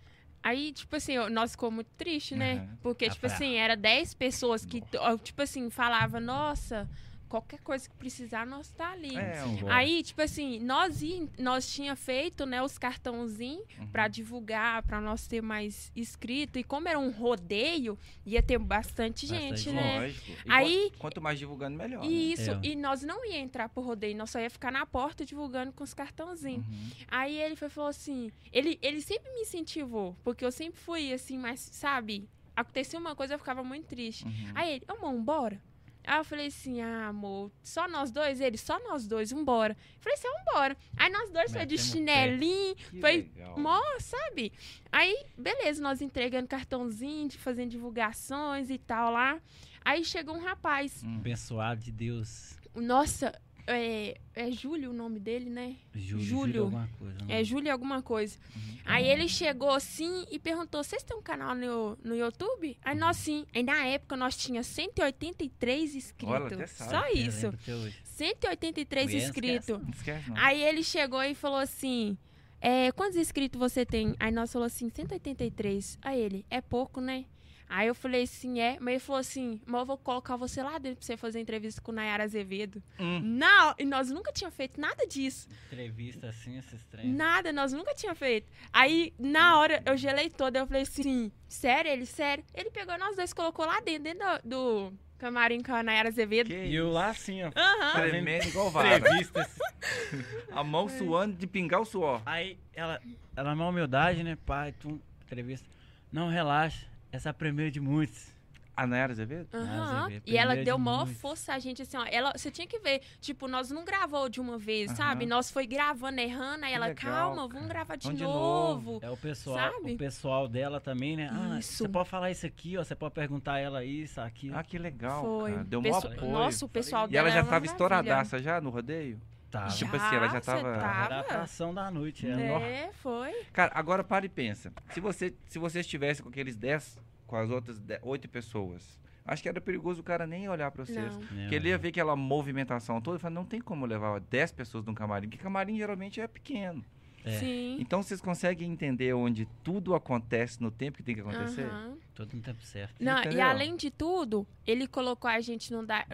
[0.43, 2.53] Aí, tipo assim, nós ficou muito triste, né?
[2.53, 2.77] Aham.
[2.81, 4.81] Porque, tipo assim, era 10 pessoas que,
[5.23, 6.89] tipo assim, falava, nossa,
[7.31, 9.15] qualquer coisa que precisar, nós tá ali.
[9.15, 13.87] É, Aí, tipo assim, nós, ia- nós tinha feito, né, os cartãozinhos Uhum.
[13.87, 16.59] pra divulgar, pra nós ter mais inscrito.
[16.59, 19.99] E como era um rodeio, ia ter bastante, Bastante gente, né?
[20.01, 20.31] Lógico.
[20.45, 22.01] E Aí- quanto, quanto mais divulgando, melhor.
[22.03, 22.07] né?
[22.09, 22.59] E isso, É.
[22.63, 25.83] e nós não ia entrar pro rodeio, nós só ia ficar na porta divulgando com
[25.83, 26.67] os cartãozinhos.
[26.67, 26.89] Uhum.
[27.07, 31.37] Aí ele foi, falou assim, ele, ele sempre me incentivou, porque eu sempre fui assim,
[31.37, 34.25] mas sabe, acontecia uma coisa, eu ficava muito triste.
[34.25, 34.51] Uhum.
[34.53, 35.61] Aí ele, amor, vambora?
[36.05, 38.41] Aí eu falei assim, ah, amor, só nós dois?
[38.41, 39.77] Ele, só nós dois, vambora.
[39.95, 40.77] Eu falei assim, ah, vambora.
[40.97, 43.57] Aí nós dois foi de chinelinho, foi legal.
[43.59, 44.51] mó, sabe?
[44.91, 49.39] Aí, beleza, nós entregando cartãozinho, de- fazendo divulgações e tal lá.
[49.85, 51.03] Aí chegou um rapaz.
[51.03, 51.15] Hum.
[51.17, 55.75] Abençoado de Deus, Nossa, é, é Júlio o nome dele, né?
[55.93, 56.25] Júlio, Júlio.
[56.25, 57.17] Júlio alguma coisa.
[57.25, 57.39] né?
[57.39, 58.37] É Júlio alguma coisa.
[58.55, 58.77] Uhum.
[58.85, 62.77] Aí ele chegou assim e perguntou: vocês têm um canal no, no YouTube?
[62.83, 63.45] Aí nós sim.
[63.53, 66.35] Aí na época nós tinha 183 inscritos.
[66.35, 66.91] Olha, até sabe.
[66.91, 67.43] Só isso.
[67.47, 67.97] lembro até hoje.
[68.03, 69.79] 183 Mulher, inscritos.
[69.79, 70.37] Não esquece, não.
[70.37, 72.17] Aí ele chegou e falou assim:
[72.59, 74.15] é, quantos inscritos você tem?
[74.19, 75.97] Aí nós falou assim: 183.
[76.01, 77.25] Aí ele: é pouco, né?
[77.73, 78.75] Aí eu falei assim, é.
[78.81, 81.79] Mas ele falou assim, mas eu vou colocar você lá dentro pra você fazer entrevista
[81.81, 82.83] com Nayara Azevedo.
[82.99, 83.21] Hum.
[83.23, 85.47] Não, e nós nunca tínhamos feito nada disso.
[85.67, 87.07] Entrevista assim, esses trem.
[87.07, 88.51] Nada, nós nunca tinha feito.
[88.73, 91.89] Aí, na hora, eu gelei toda, eu falei assim, sério?
[91.89, 92.43] Ele, sério?
[92.53, 96.47] Ele pegou nós dois, colocou lá dentro, dentro do, do camarim com a Nayara Azevedo.
[96.47, 97.51] Que E eu lá assim, ó.
[97.55, 98.01] Aham.
[98.01, 98.97] Tremendo igual vara.
[98.97, 99.47] Entrevistas.
[100.51, 102.21] A mão suando de pingar o suor.
[102.25, 103.01] Aí ela,
[103.33, 105.65] ela na humildade, né, pai, tu, entrevista.
[106.11, 108.29] Não, relaxa, essa é a primeira de muitos.
[108.73, 109.47] A Nayara Azevedo?
[109.53, 109.99] Aham.
[110.05, 111.21] Azevedo, E ela deu de maior muitos.
[111.21, 112.05] força a gente, assim, ó.
[112.09, 114.95] Ela, você tinha que ver, tipo, nós não gravou de uma vez, Aham.
[114.95, 115.25] sabe?
[115.25, 117.47] Nós foi gravando, errando, aí ela, legal, calma, cara.
[117.53, 118.99] vamos gravar de Vamos de novo.
[119.03, 119.93] É o pessoal, Sabe?
[119.93, 121.29] o pessoal dela também, né?
[121.31, 121.83] Ah, Isso.
[121.83, 122.83] você pode falar isso aqui, ó.
[122.83, 124.57] Você pode perguntar a ela isso, aquilo.
[124.57, 125.51] Ah, que legal, Foi.
[125.51, 125.63] cara.
[125.65, 126.31] Deu Pesso- maior apoio.
[126.31, 129.21] Nossa, o pessoal e dela ela já uma tava estouradaça já no rodeio?
[129.51, 129.67] Tá.
[129.67, 131.19] Tipo assim, ela já cê tava- Era a tava.
[131.19, 132.25] atração da noite.
[132.25, 133.33] É, nó- É, foi.
[133.51, 134.71] Cara, agora para e pensa.
[134.93, 139.43] Se você, se você estivesse com aqueles 10, com as outras 10, 8 pessoas, acho
[139.43, 141.17] que era perigoso o cara nem olhar pra vocês.
[141.17, 141.19] Não.
[141.27, 144.85] Porque ele ia ver aquela movimentação toda e falar, não tem como levar 10 pessoas
[144.85, 146.83] num camarim, porque camarim geralmente é pequeno.
[147.23, 147.37] É.
[147.37, 147.77] Sim.
[147.79, 151.65] Então vocês conseguem entender onde tudo acontece no tempo que tem que acontecer?
[151.65, 151.95] Aham.
[152.15, 152.95] Tudo no tempo certo.
[153.03, 156.05] Não, e além de tudo, ele colocou a gente no da-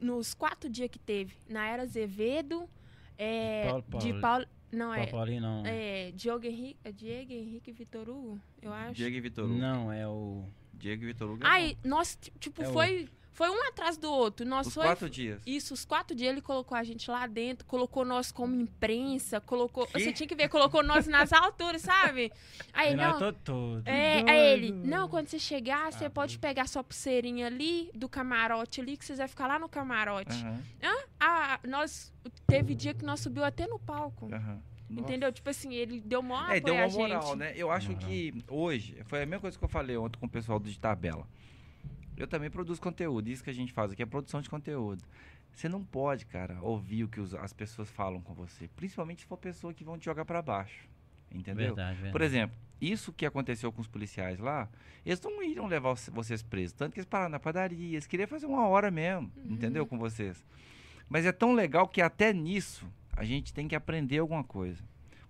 [0.00, 1.34] nos quatro dias que teve.
[1.48, 2.68] Na Era Azevedo,
[3.18, 4.20] é, Paulo de Paulo.
[4.20, 4.46] Paulo.
[4.72, 5.62] Não, Paulo é, Paulinho não.
[5.66, 8.94] é Diogo Henrique, é Diego Henrique e Vitor Hugo, eu acho.
[8.94, 9.54] Diego e Vitor Hugo.
[9.58, 10.44] Não, é o.
[10.72, 11.44] Diego e Vitor Hugo.
[11.44, 11.90] é Aí, bom.
[12.16, 12.72] t- tipo, É o-
[13.32, 14.46] foi, um atrás do outro.
[14.46, 15.40] Nós Os foi, quatro dias.
[15.46, 19.86] Isso, os quatro dias ele colocou a gente lá dentro, colocou nós como imprensa, colocou.
[19.86, 19.98] Que?
[20.00, 22.32] Você tinha que ver, colocou nós nas alturas, sabe?
[22.72, 23.18] Aí, E nós não.
[23.18, 24.28] todo, todo É, doido.
[24.30, 24.72] é ele.
[24.72, 29.04] Não, quando você chegar, você Ah, pode pegar sua pulseirinha ali do camarote ali, que
[29.04, 30.32] vocês vão ficar lá no camarote.
[30.32, 30.62] Aham,
[31.20, 32.12] Ah, nós.
[32.46, 34.28] Teve dia que nós subiu até no palco.
[34.32, 34.60] aham.
[34.88, 35.08] Nossa.
[35.08, 35.32] Entendeu?
[35.32, 36.98] Tipo assim, ele deu maior É, apoio deu a uma gente.
[36.98, 37.52] moral, né?
[37.56, 38.08] Eu acho Moral.
[38.08, 40.78] que hoje, foi a mesma coisa que eu falei ontem com o pessoal do de
[40.78, 41.26] tabela.
[42.22, 45.02] Eu também produzo conteúdo, isso que a gente faz aqui é produção de conteúdo.
[45.52, 49.26] Você não pode, cara, ouvir o que os- as pessoas falam com você, principalmente se
[49.26, 50.88] for pessoa que vão te jogar pra baixo.
[51.32, 51.66] Entendeu?
[51.74, 52.12] Verdade, verdade.
[52.12, 54.68] Por exemplo, isso que aconteceu com os policiais lá,
[55.04, 56.74] eles não iriam levar vocês presos.
[56.76, 59.54] Tanto que eles pararam na padaria, eles queriam fazer uma hora mesmo, Uhum.
[59.54, 59.84] entendeu?
[59.84, 60.44] Com vocês.
[61.08, 64.80] Mas é tão legal que até nisso a gente tem que aprender alguma coisa.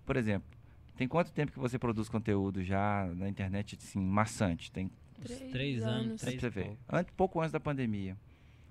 [0.05, 0.47] Por exemplo,
[0.95, 4.71] tem quanto tempo que você produz conteúdo já na internet, assim, maçante?
[4.71, 6.65] Tem Uns três anos, pra três você ver.
[6.65, 6.79] pouco.
[6.89, 8.17] Antes, pouco antes da pandemia.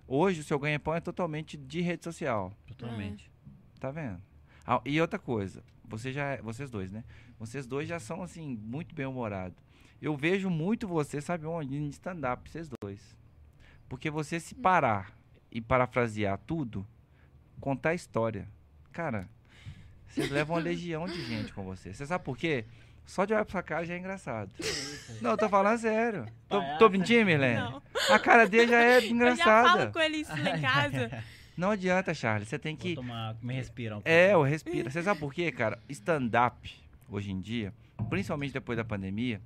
[0.07, 2.53] Hoje o seu ganha-pão é totalmente de rede social.
[2.67, 3.31] Totalmente.
[3.81, 4.21] Tá vendo?
[4.67, 7.05] Ah, e outra coisa, você já, vocês dois, né?
[7.39, 9.59] Vocês dois já são assim muito bem humorados.
[10.01, 11.77] Eu vejo muito você, sabe onde?
[11.77, 13.17] Em stand-up, vocês dois.
[13.89, 15.17] Porque você se parar
[15.51, 16.87] e parafrasear tudo,
[17.61, 18.49] contar a história.
[18.91, 19.29] Cara,
[20.09, 21.93] vocês levam uma legião de gente com você.
[21.93, 22.65] Você sabe por quê?
[23.05, 24.51] Só de olhar pra sua cara já é engraçado.
[25.21, 26.27] Não, eu tô falando sério.
[26.49, 27.57] Tô, tô mentindo, Milene?
[27.61, 27.83] Não.
[28.11, 29.87] A cara dele já é Eu já falo engraçada.
[29.93, 31.25] com ele isso lá em casa.
[31.57, 32.49] Não adianta, Charles.
[32.49, 32.95] Você tem Vou que.
[32.95, 34.41] tomar água, me respirar um É, pouco.
[34.47, 34.91] o respira.
[34.91, 35.79] Você sabe por quê, cara?
[35.89, 36.75] Stand-up,
[37.11, 37.75] hoje em dia,
[38.09, 39.41] principalmente depois da pandemia,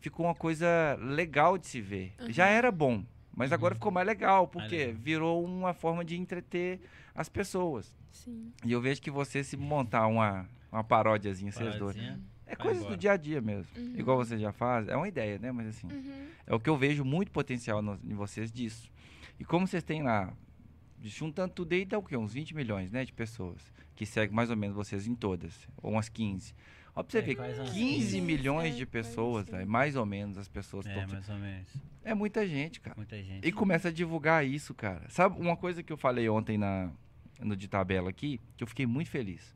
[0.00, 0.66] ficou uma coisa
[1.00, 2.12] legal de se ver.
[2.28, 3.02] Já era bom,
[3.34, 4.94] mas agora ficou mais legal, porque legal.
[5.02, 6.80] virou uma forma de entreter
[7.12, 7.92] as pessoas.
[8.12, 8.52] Sim.
[8.64, 11.96] E eu vejo que você se montar uma, uma paródiazinha, vocês dois.
[12.48, 13.70] É coisas do dia a dia mesmo.
[13.76, 13.94] Uhum.
[13.98, 14.88] Igual você já faz.
[14.88, 15.52] É uma ideia, né?
[15.52, 16.26] Mas assim, Uhum.
[16.46, 18.90] é o que eu vejo muito potencial no- em vocês disso.
[19.38, 20.32] E como vocês têm lá,
[21.02, 22.16] juntando tudo aí, dá o quê?
[22.16, 23.04] Uns 20 milhões, né?
[23.04, 23.60] De pessoas
[23.94, 25.68] que seguem mais ou menos vocês em todas.
[25.82, 26.54] Ou umas 15.
[26.94, 29.68] Ó, pra você É, ver, quase umas 15 15, milhões é, de pessoas, velho.
[29.68, 30.86] Mais ou menos as pessoas.
[30.86, 31.68] É, mais ou menos.
[32.04, 32.96] É muita gente, cara.
[32.96, 33.46] Muita gente.
[33.46, 35.08] E começa a divulgar isso, cara.
[35.08, 36.90] Sabe uma coisa que eu falei ontem na,
[37.40, 39.54] no de tabela aqui, que eu fiquei muito feliz.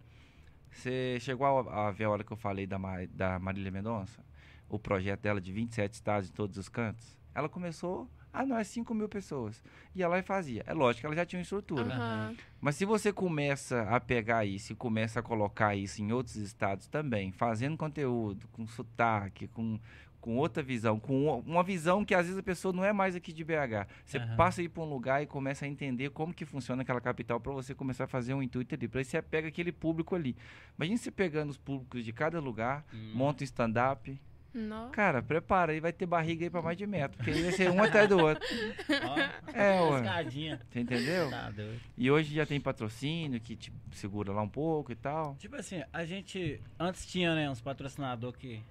[0.73, 2.79] Você chegou a, a ver a hora que eu falei da,
[3.11, 4.25] da Marília Mendonça?
[4.69, 7.19] O projeto dela de 27 estados em todos os cantos?
[7.35, 9.63] Ela começou, ah, nós 5 mil pessoas.
[9.95, 10.63] E ela fazia.
[10.67, 11.95] É lógico que ela já tinha uma estrutura.
[11.95, 12.35] Aham.
[12.61, 16.87] Mas se você começa a pegar isso e começa a colocar isso em outros estados
[16.87, 19.79] também, fazendo conteúdo, com sotaque, com,
[20.23, 23.33] com outra visão, com uma- visão que às vezes a pessoa não é mais aqui
[23.33, 23.87] de BH.
[24.07, 24.37] Você Aham.
[24.37, 27.39] passa a ir para um lugar e começa a entender como que funciona aquela capital
[27.41, 28.87] para você começar a fazer um intuito ali.
[28.89, 30.35] Para aí você pega aquele público ali.
[30.79, 33.11] Imagina você pegando os públicos de cada lugar, Hum.
[33.15, 34.17] monta um stand-up.
[34.55, 34.91] Não.
[34.91, 37.71] Cara, prepara aí, vai ter barriga aí para mais de metro, porque aí vai ser
[37.71, 38.47] um atrás do outro.
[39.09, 39.97] Ó, É, ué.
[39.97, 40.61] escadinha.
[40.71, 41.31] Você entendeu?
[41.31, 41.81] Tá doido.
[41.99, 45.35] E hoje já tem patrocínio que te segura lá um pouco e tal.
[45.37, 46.61] Tipo assim, a gente.
[46.79, 48.63] Antes tinha, né, uns patrocinadores que.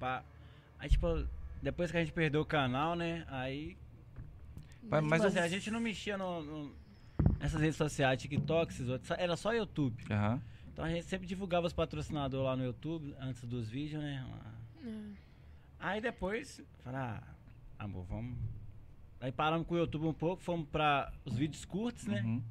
[0.00, 0.22] Pá,
[0.78, 1.26] aí, tipo,
[1.62, 3.24] depois que a gente perdeu o canal, né?
[3.28, 3.76] Aí.
[4.82, 6.74] Mas, Mas, mas tipo assim, eu- a gente não mexia no, no-
[7.38, 9.10] nessas redes sociais, TikTok, esses outros.
[9.12, 10.02] Era só YouTube.
[10.10, 10.40] Aham.
[10.72, 14.24] Então a gente sempre divulgava os patrocinadores lá no YouTube, antes dos vídeos, né?
[14.84, 14.90] É.
[15.80, 17.22] Aí depois, falar,
[17.78, 18.38] ah, amor, vamos.
[19.20, 22.22] Aí paramos com o YouTube um pouco, fomos pra os vídeos curtos, né?
[22.22, 22.42] Uhum.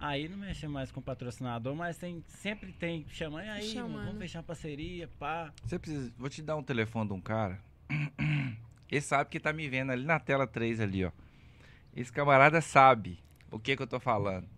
[0.00, 4.04] Aí não mexe mais com patrocinador, mas tem, sempre tem chamando "E aí, Chamando.
[4.06, 5.52] vamos fechar uma parceria, pá.
[5.64, 6.12] Você precisa.
[6.16, 7.58] Vou te dar um telefone de um cara.
[8.90, 11.10] Ele sabe que tá me vendo ali na tela 3 ali, ó.
[11.94, 13.18] Esse camarada sabe
[13.50, 14.48] o que que eu tô falando.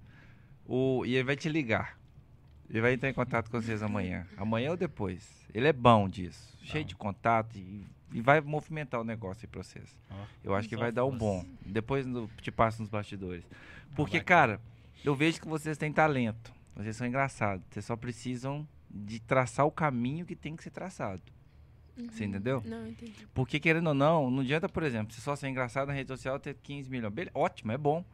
[0.66, 1.98] O, e ele vai te ligar.
[2.68, 4.26] Ele vai entrar em contato com vocês amanhã.
[4.37, 5.29] Amanhã ou depois.
[5.53, 6.57] Ele é bom disso.
[6.62, 6.88] Cheio Bom.
[6.88, 9.96] de contato e, e vai movimentar o negócio aí pra vocês.
[10.11, 11.18] Ó, Eu acho que vai dar um fosse.
[11.18, 11.44] bom.
[11.66, 13.44] Depois no- te passo nos bastidores.
[13.96, 14.61] Porque, cara,
[15.04, 16.52] eu vejo que vocês têm talento.
[16.74, 17.64] Vocês são engraçados.
[17.70, 21.22] Vocês só precisam de traçar o caminho que tem que ser traçado.
[21.96, 22.62] Você entendeu?
[22.64, 23.26] Não, entendi.
[23.34, 26.38] Porque, querendo ou não, não adianta, por exemplo, se só ser engraçado na rede social
[26.38, 27.12] ter 15 milhões.
[27.12, 28.04] Beleza, ótimo, é bom.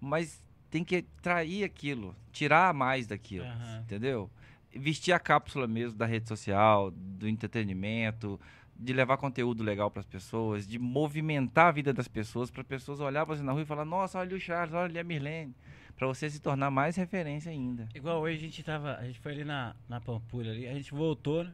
[0.00, 3.44] Mas tem que trair aquilo, tirar mais daquilo.
[3.44, 3.80] Aham.
[3.80, 4.30] Entendeu?
[4.72, 8.40] Vestir a cápsula mesmo da rede social, do entretenimento,
[8.76, 12.66] de levar conteúdo legal para as pessoas, de movimentar a vida das pessoas, para as
[12.66, 15.54] pessoas olhar para você na rua e falar: Nossa, olha o Charles, olha a Mirlene.
[15.96, 17.88] Para você se tornar mais referência ainda.
[17.94, 18.96] Igual hoje a gente tava.
[18.96, 21.52] A gente foi ali na, na Pampulha ali, a gente voltou, né?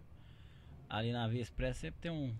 [0.88, 2.34] Ali na Via Expressa sempre tem um,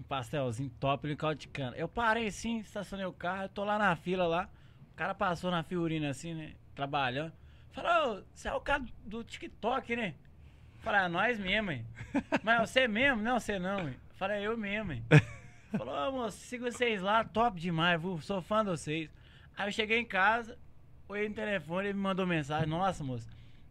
[0.00, 1.76] um pastelzinho top ali, caldo de cana.
[1.76, 4.48] Eu parei assim, estacionei o carro, eu tô lá na fila lá.
[4.92, 6.54] O cara passou na figurina assim, né?
[6.74, 7.32] Trabalhando.
[7.72, 10.14] Falou, "Ô, você é o cara do TikTok, né?
[10.82, 11.86] Falei, ah, nós mesmo, hein?
[12.42, 13.22] Mas você mesmo?
[13.22, 13.94] Não, você não, hein?
[14.16, 15.04] Falei, eu mesmo, hein?
[15.76, 18.20] Falou, ô moço, siga vocês lá, top demais, viu?
[18.20, 19.08] Sou fã de vocês.
[19.56, 20.58] Aí eu cheguei em casa,
[21.08, 23.28] olhei no telefone, ele me mandou mensagem, nossa, moço,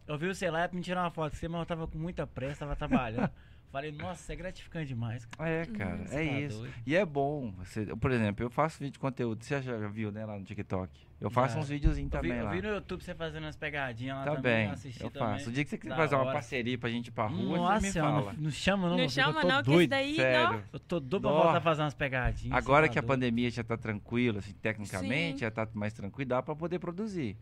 [0.08, 2.26] eu vi o celular pra me tirar uma foto você, mas eu tava com muita
[2.28, 3.30] pressa, tava trabalhando.
[3.72, 5.50] Falei, nossa, isso é gratificante demais, cara.
[5.50, 6.04] É, cara, Uhum.
[6.04, 6.58] é tá isso.
[6.60, 6.74] doido.
[6.86, 7.52] E é bom.
[7.60, 9.44] Você, por exemplo, eu faço vídeo de conteúdo.
[9.46, 10.92] Você já viu, né, lá no TikTok?
[11.22, 11.60] Eu faço Já.
[11.62, 12.52] uns videozinhos Eu vi, também eu lá.
[12.52, 15.30] vi no YouTube você fazendo umas pegadinhas lá Tá também, bem, eu também.
[15.38, 15.50] faço.
[15.50, 17.88] O dia que você quiser fazer uma parceria pra gente ir pra rua, Nossa, você
[17.88, 18.34] me fala.
[18.34, 19.80] não, não chama não, Não chama não, que doido.
[19.82, 20.52] esse daí Sério.
[20.54, 20.64] não.
[20.74, 22.58] Eu tô doido pra voltar a fazer umas pegadinhas.
[22.58, 23.20] Agora você que a tá doido.
[23.20, 25.42] pandemia já tá tranquila, assim, tecnicamente, Sim.
[25.46, 27.38] já tá mais tranquilo, dá pra poder produzir.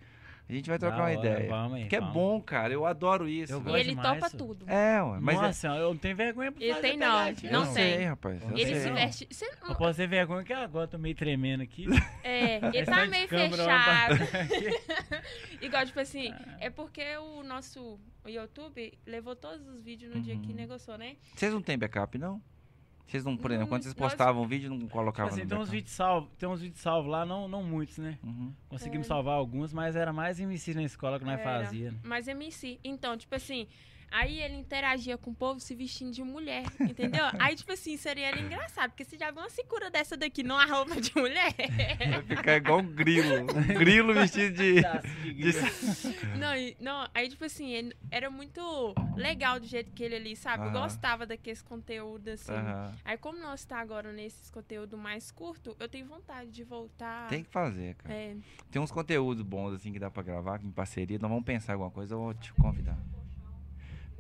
[0.49, 1.47] A gente vai Da trocar uma hora, ideia.
[1.47, 2.13] vamos aí, Porque é vamos.
[2.15, 2.73] bom, cara.
[2.73, 3.53] Eu adoro isso.
[3.53, 3.63] Eu.
[3.67, 4.38] E ele demais, topa isso.
[4.38, 4.65] tudo.
[4.67, 7.59] É, ué, mas é- Nossa, eu não tenho vergonha pra Ele tem não, pegadinha, não
[7.59, 7.73] eu tem.
[7.97, 8.41] sei, rapaz.
[8.51, 8.75] Ele sei.
[8.75, 8.95] se não.
[8.95, 9.27] veste.
[9.29, 11.85] Você Eu não, posso ter vergonha que agora eu tô meio tremendo aqui.
[12.23, 14.15] é, ele tá meio fechado.
[15.62, 20.47] Igual, tipo assim, é porque o nosso YouTube levou todos os vídeos no dia que
[20.49, 20.55] Uhum.
[20.55, 21.15] negociou, né?
[21.35, 22.41] Vocês não têm backup, não?
[23.10, 25.50] Vocês não, por exemplo, Hum, quando vocês nós- postavam vídeo, não Tipo colocavam assim, no
[25.50, 28.19] tem uns vídeos salvos, tem uns vídeos salvos lá, não, não muitos, né?
[28.24, 28.54] Uhum.
[28.67, 29.10] Conseguimos É.
[29.10, 31.91] salvar alguns, mas era mais MC na escola que nós fazia.
[31.91, 31.98] né?
[32.04, 32.80] Mas MC.
[32.84, 33.67] Então, tipo assim,
[34.12, 37.24] Aí ele interagia com o povo se vestindo de mulher, entendeu?
[37.39, 41.00] Aí, tipo assim, seria engraçado, porque você já viu uma segura dessa daqui numa roupa
[41.00, 41.54] de mulher?
[42.12, 43.41] Vai ficar igual um grilo.
[43.43, 43.45] Um
[43.78, 44.82] grilo vestido de.
[44.82, 45.34] Se
[46.13, 50.36] de- Não, não, aí, tipo assim, ele- era muito legal do jeito que ele ali,
[50.36, 50.65] sabe?
[50.67, 52.52] Eu gostava daqueles conteúdos, assim.
[52.54, 52.93] Aham.
[53.06, 57.28] Aí, como nós tá agora nesses conteúdos mais curtos, eu tenho vontade de voltar.
[57.28, 58.13] Tem que fazer, cara.
[58.15, 58.36] É,
[58.72, 61.17] Tem uns conteúdos bons assim que dá pra gravar em parceria.
[61.19, 62.98] Nós vamos pensar em alguma coisa, eu vou te convidar.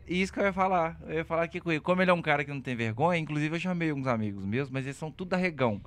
[0.09, 0.99] Isso que eu ia falar.
[1.07, 1.79] Eu ia falar aqui com ele.
[1.79, 4.69] Como ele é um cara que não tem vergonha, inclusive eu chamei uns amigos meus,
[4.69, 5.81] mas eles são tudo arregão.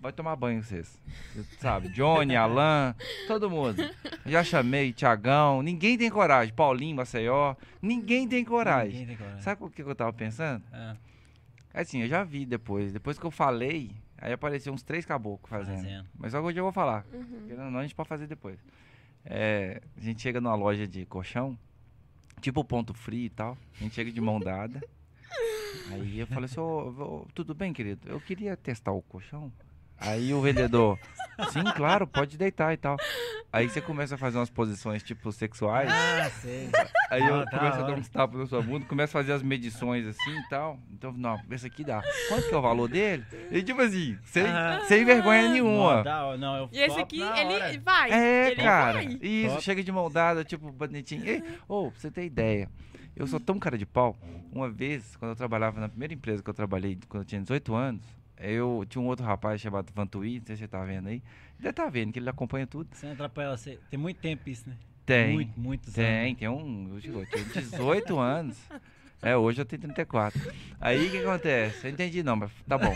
[0.00, 1.00] Vai tomar banho vocês.
[1.34, 1.88] Você Sabe?
[1.94, 2.94] Johnny, Alan,
[3.26, 3.82] todo mundo.
[4.24, 5.60] Já chamei, Tiagão.
[5.62, 6.54] Ninguém tem coragem.
[6.54, 7.56] Paulinho, Maceió.
[7.82, 8.92] Ninguém tem coragem.
[8.92, 9.42] Ninguém tem coragem.
[9.42, 10.62] Sabe o que eu tava pensando?
[10.72, 10.96] Ah,
[11.74, 12.92] Assim, eu já vi depois.
[12.92, 15.76] Depois que eu falei, aí apareceu uns três caboclos fazendo.
[15.82, 16.08] fazendo.
[16.16, 17.04] Mas só que hoje eu vou falar.
[17.12, 17.70] uhum.
[17.70, 18.58] Não, a gente pode fazer depois.
[19.24, 21.58] É, a gente chega numa loja de colchão,
[22.38, 23.56] tipo ponto frio e tal.
[23.80, 24.82] A gente chega de mão dada.
[25.90, 26.88] Aí eu falei assim, "Ô,
[27.22, 28.08] ô, tudo bem, querido?
[28.08, 29.52] Eu queria testar o colchão.
[30.00, 30.98] Aí o vendedor,
[31.50, 32.96] sim, claro, pode deitar e tal.
[33.52, 35.90] Aí você começa a fazer umas posições tipo sexuais.
[35.90, 36.70] Ah, sei.
[37.10, 39.32] Aí eu Ah, da começo a dar uns tapas na sua bunda, começo a fazer
[39.32, 40.78] as medições assim e tal.
[40.92, 42.02] Então, não, esse aqui dá.
[42.28, 43.24] Quanto que é o valor dele?
[43.50, 44.44] E tipo assim, sem,
[44.86, 46.04] sem vergonha nenhuma.
[46.04, 46.36] Não.
[46.36, 47.80] Não, eu E esse aqui, ele hora.
[47.82, 48.10] vai.
[48.12, 48.92] É, ele cara.
[48.94, 49.18] vai.
[49.22, 49.62] Isso, Top.
[49.64, 51.24] chega de mão dada, tipo, bonitinho.
[51.26, 52.68] Ei, Ô, pra você ter ideia,
[53.16, 54.14] eu sou tão cara de pau.
[54.52, 57.74] Uma vez, quando eu trabalhava na primeira empresa que eu trabalhei, quando eu tinha 18
[57.74, 58.02] anos,
[58.40, 61.22] eu tinha um outro rapaz chamado Vantuí, não sei se você tá vendo aí.
[61.58, 62.88] Deve tá vendo, que ele acompanha tudo.
[62.92, 63.78] Você ela, você...
[63.90, 64.76] tem muito tempo isso, né?
[65.04, 65.32] Tem.
[65.32, 66.38] Muito, muitos Tem, anos.
[66.38, 66.88] tem um.
[66.92, 68.58] Eu digo, eu tinha 18 anos.
[69.20, 70.40] É, hoje eu tenho 34.
[70.80, 71.86] Aí o que acontece?
[71.86, 72.94] Eu entendi não, mas tá bom.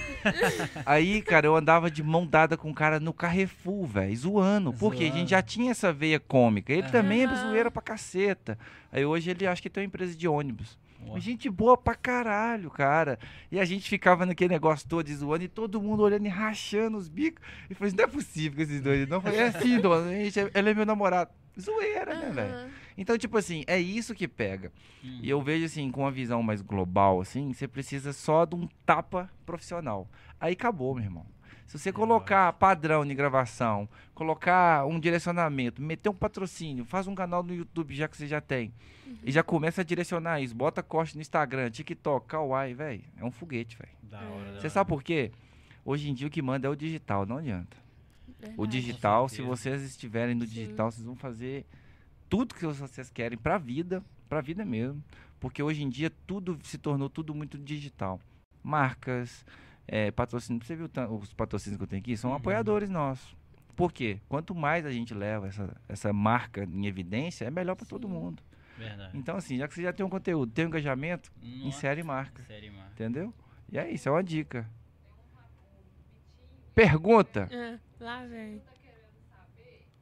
[0.86, 4.72] Aí, cara, eu andava de mão dada com o cara no Carrefour, velho, zoando.
[4.74, 5.18] Porque a Zoando.
[5.18, 6.72] gente já tinha essa veia cômica.
[6.72, 8.56] Ele também é zoeira pra caceta.
[8.92, 10.78] Aí hoje ele acho que tem uma empresa de ônibus.
[11.08, 13.18] Ó, Gente boa pra caralho, cara.
[13.50, 17.08] E a gente ficava naquele negócio todo zoando e todo mundo olhando e rachando os
[17.08, 17.44] bicos.
[17.68, 19.20] E falei, não é possível que esses dois não.
[19.20, 20.10] Falei, é assim, dona.
[20.12, 21.30] gente- Ele é meu namorado.
[21.60, 22.70] Zoeira, né, velho?
[22.96, 24.72] Então, tipo assim, é isso que pega.
[25.04, 25.20] hum.
[25.22, 28.66] E eu vejo assim, com uma visão mais global, assim, você precisa só de um
[28.86, 30.08] tapa profissional.
[30.40, 31.26] Aí acabou, meu irmão.
[31.66, 37.42] Se você colocar padrão de gravação, colocar um direcionamento, meter um patrocínio, faz um canal
[37.42, 38.72] no YouTube já que você já tem.
[39.24, 40.54] E já começa a direcionar isso.
[40.54, 43.04] Bota corte no Instagram, TikTok, Kawaii, velho.
[43.16, 43.92] É um foguete, velho.
[44.02, 45.30] Da hora, da Você sabe por quê?
[45.84, 47.76] Hoje em dia o que manda é o digital, não adianta.
[48.56, 48.70] O Verdade.
[48.70, 50.54] digital, se vocês estiverem no Sim.
[50.54, 51.64] digital, vocês vão fazer
[52.28, 55.02] tudo que vocês querem pra vida, pra vida mesmo.
[55.38, 58.20] Porque hoje em dia tudo se tornou tudo muito digital.
[58.62, 59.44] Marcas,
[59.86, 60.64] é, patrocínio.
[60.64, 60.88] Você viu
[61.20, 62.16] os patrocínios que eu tenho aqui?
[62.16, 62.36] São Uhum.
[62.36, 63.36] apoiadores nossos.
[63.74, 64.20] Por quê?
[64.28, 68.42] Quanto mais a gente leva essa, essa marca em evidência, é melhor pra todo mundo.
[68.76, 69.16] Verdade.
[69.16, 72.42] Então, assim, já que você já tem um conteúdo, tem um engajamento, Nossa, insere marca.
[72.44, 72.90] Série, mano.
[72.92, 73.34] Entendeu?
[73.70, 74.68] E é isso, é uma dica.
[76.74, 77.48] Pergunta.
[77.52, 78.60] Ah, lá, velho.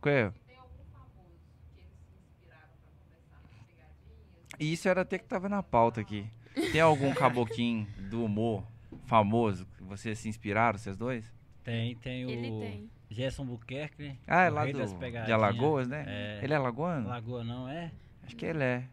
[0.01, 0.33] Qual é?
[4.59, 6.27] E isso era até que tava na pauta aqui.
[6.73, 8.65] Tem algum caboquinho do humor
[9.07, 11.25] famoso que vocês se inspiraram, vocês dois?
[11.63, 12.91] Tem, tem o Ele tem.
[13.11, 14.17] Gerson Buquerque, né?
[14.27, 14.73] Ah, é lá do,
[15.27, 15.33] de.
[15.33, 16.05] Alagoas, né?
[16.07, 16.41] É.
[16.43, 17.09] Ele é alagoano?
[17.09, 17.91] Lagoa não é?
[18.25, 18.85] Acho que ele é.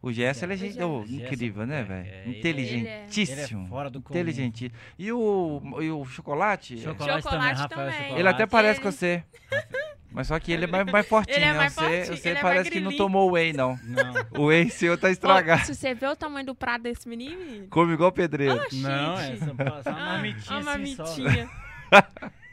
[0.00, 1.00] O Gerson, ele é O gente, Gerson.
[1.00, 2.06] oh, incrível, né, velho?
[2.06, 3.40] é, ele é- Inteligentíssimo.
[3.60, 4.18] Ele é fora do comum.
[4.20, 4.70] Inteligente.
[4.98, 6.76] E o, e o chocolate?
[6.78, 7.92] Chocolate, Chocolate também, Rafael também.
[7.94, 8.20] Chocolate.
[8.20, 9.24] Ele até parece com Ele- você.
[10.14, 11.58] Mas só que ele é mais, mais fortinho, Ele é né?
[11.58, 13.76] mais Você, fortinho, você ele é parece que não tomou whey, não.
[13.82, 15.66] Não, O whey seu tá Ó, estragado.
[15.66, 17.66] se você vê o tamanho do prato desse menino, menino.
[17.68, 18.54] Come igual pedreiro.
[18.54, 18.76] Oxi.
[18.80, 19.46] não, é só,
[19.82, 21.50] só uma Ah, marmitinha uma assim mitinha.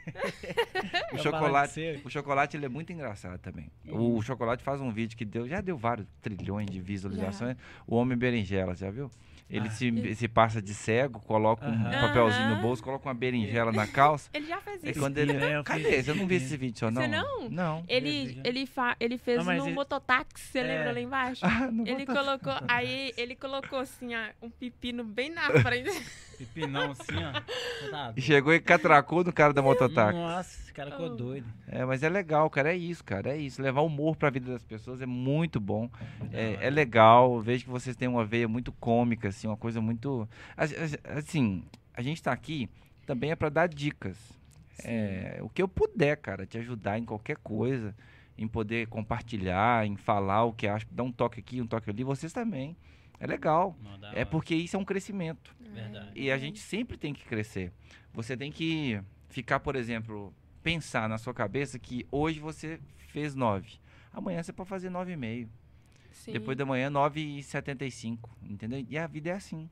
[1.12, 2.00] O chocolate, balancear.
[2.04, 3.70] o chocolate ele é muito engraçado também.
[3.88, 7.56] O chocolate faz um vídeo que deu, já deu vários trilhões de visualizações.
[7.86, 9.08] O homem berinjela, já viu?
[9.52, 9.70] Ele Ah.
[9.70, 14.30] se, se passa de cego, coloca um papelzinho no bolso, coloca uma berinjela na calça.
[14.34, 14.98] Ele já fez E isso.
[14.98, 15.32] quando ele.
[15.44, 16.02] É, eu Cadê?
[16.06, 17.02] Eu não vi esse vídeo, não.
[17.02, 17.50] Você não?
[17.50, 17.84] Não.
[17.86, 20.62] Ele, ele, fa ele fez Não, no ele- mototáxi, você É.
[20.62, 21.42] lembra lá embaixo?
[21.44, 25.90] Ah, Ele colocou, aí ele colocou assim, ó, um pepino bem na frente.
[26.38, 27.90] Pipinão assim, ó.
[27.90, 30.18] Tá E chegou e catracou no cara da mototáxi.
[30.18, 31.14] Nossa, esse cara ficou Oh.
[31.16, 31.46] doido.
[31.68, 32.72] É, mas é legal, cara.
[32.72, 33.30] É isso, cara.
[33.30, 33.60] É isso.
[33.60, 35.90] Levar humor pra vida das pessoas é muito bom.
[36.32, 37.34] É, é legal.
[37.34, 40.28] Eu vejo que vocês têm uma veia muito cômica, assim, uma coisa muito.
[40.56, 41.62] as- as- Assim,
[41.94, 42.68] a gente tá aqui
[43.06, 44.16] também é pra dar dicas.
[44.82, 47.94] É, o que eu puder, cara, te ajudar em qualquer coisa,
[48.38, 52.02] em poder compartilhar, em falar o que acha, dar um toque aqui, um toque ali,
[52.02, 52.74] vocês também.
[53.20, 53.76] É legal.
[54.14, 54.26] É hora.
[54.26, 55.54] porque isso é um crescimento.
[55.60, 56.10] Verdade.
[56.14, 57.70] E a gente sempre tem que crescer.
[58.12, 63.68] Você tem que ficar, por exemplo, pensar na sua cabeça que hoje você fez 9.
[64.12, 65.48] Amanhã você pode fazer 9,5.
[66.12, 66.32] Sim.
[66.32, 68.18] Depois da manhã, 9h75.
[68.42, 68.84] Entendeu?
[68.88, 69.68] E a vida é assim.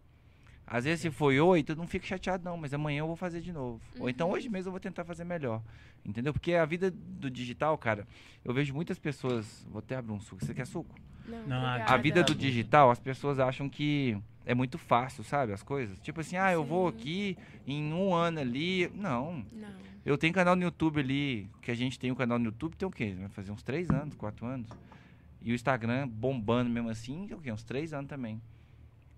[0.66, 3.52] Às vezes, se foi 8, não fica chateado, não, mas amanhã eu vou fazer de
[3.52, 3.80] novo.
[3.98, 4.34] Ou então Uhum.
[4.34, 5.60] hoje mesmo eu vou tentar fazer melhor.
[6.04, 6.32] Entendeu?
[6.32, 8.06] Porque a vida do digital, cara,
[8.44, 9.66] eu vejo muitas pessoas.
[9.68, 10.44] Vou até abrir um suco.
[10.44, 10.94] Você quer suco?
[11.26, 14.16] Não, Não, a- vida do digital, as pessoas acham que
[14.46, 15.52] é muito fácil, sabe?
[15.52, 15.98] As coisas.
[16.00, 16.96] Tipo assim, ah, eu vou Sim.
[16.96, 18.88] aqui em um ano ali.
[18.94, 19.44] Não.
[19.52, 19.89] Não.
[20.04, 22.88] Eu tenho canal no YouTube ali, que a gente tem um canal no YouTube, tem
[22.88, 23.14] o quê?
[23.18, 24.68] Vai fazer uns três anos, quatro anos.
[25.42, 27.52] E o Instagram bombando mesmo assim, tem o quê?
[27.52, 28.40] Uns três anos também.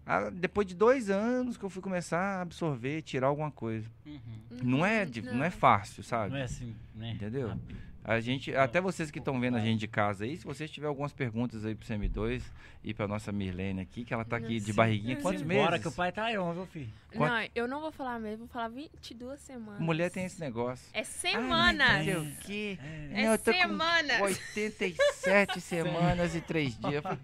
[0.04, 3.88] Ah, depois de dois anos que eu fui começar a absorver, tirar alguma coisa.
[4.04, 4.20] Uhum.
[4.62, 6.30] Não é, di- não é fácil, sabe?
[6.32, 7.12] Não é assim, né?
[7.12, 7.48] Entendeu?
[7.50, 7.76] Rápido.
[8.04, 10.88] A gente, até vocês que estão vendo a gente de casa aí, se vocês tiverem
[10.88, 12.42] algumas perguntas aí pro CM2
[12.82, 15.82] e pra nossa Mirlene aqui, que ela tá aqui de barriguinha, quantos Bora meses?
[15.82, 16.88] que o pai tá on, viu, filho?
[17.14, 19.80] Quanto- Não, eu não vou falar mesmo, vou falar 22 semanas.
[19.80, 20.84] Mulher tem esse negócio.
[20.92, 21.98] É semanas.
[21.98, 22.78] não sei o quê.
[23.12, 24.20] É Não, eu tô com semanas.
[24.56, 26.94] 87 semanas e 3 dias.
[26.94, 27.18] Eu falei,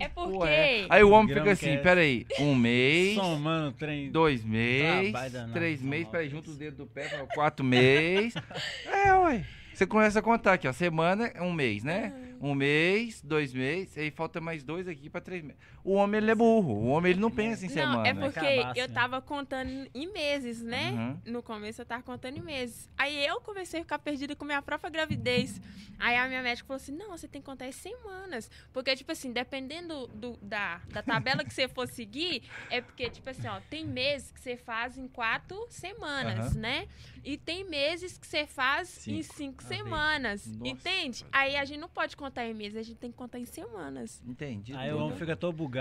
[0.00, 0.48] É porque.
[0.48, 0.86] é?
[0.90, 4.10] Aí o homem fica assim, que é- peraí, um mês, Somando o trem.
[4.10, 7.64] dois meses, Trabalho danado, três meses, nove peraí, junta os dedos do pé, fala, quatro
[7.64, 8.34] meses.
[8.92, 9.46] É, ué.
[9.76, 12.10] Você começa a contar aqui, ó, semana é um mês, né?
[12.40, 15.60] Um mês, dois meses, aí falta mais dois aqui pra três meses.
[15.86, 18.08] O homem, ele é burro, o homem, ele não pensa em Não, semana.
[18.08, 18.94] é porque Acabasse, eu né?
[18.94, 20.90] tava contando em meses, né?
[20.90, 21.32] Uhum.
[21.32, 22.88] No começo eu tava contando em meses.
[22.98, 25.60] Aí eu comecei a ficar perdida com minha própria gravidez.
[25.98, 28.50] Aí a minha médica falou assim: não, você tem que contar em semanas.
[28.72, 33.30] Porque, tipo assim, dependendo do, da, da tabela que você for seguir, é porque, tipo
[33.30, 36.60] assim, ó, tem meses que você faz em quatro semanas, Aham.
[36.60, 36.88] né?
[37.24, 39.34] E tem meses que você faz em Cinco.
[39.36, 40.46] cinco Ah, semanas.
[40.48, 40.68] Nossa.
[40.68, 41.24] Entende?
[41.30, 44.20] Aí a gente não pode contar em meses, a gente tem que contar em semanas.
[44.26, 44.74] Entendi.
[44.74, 45.75] Aí o homem fica todo bugado.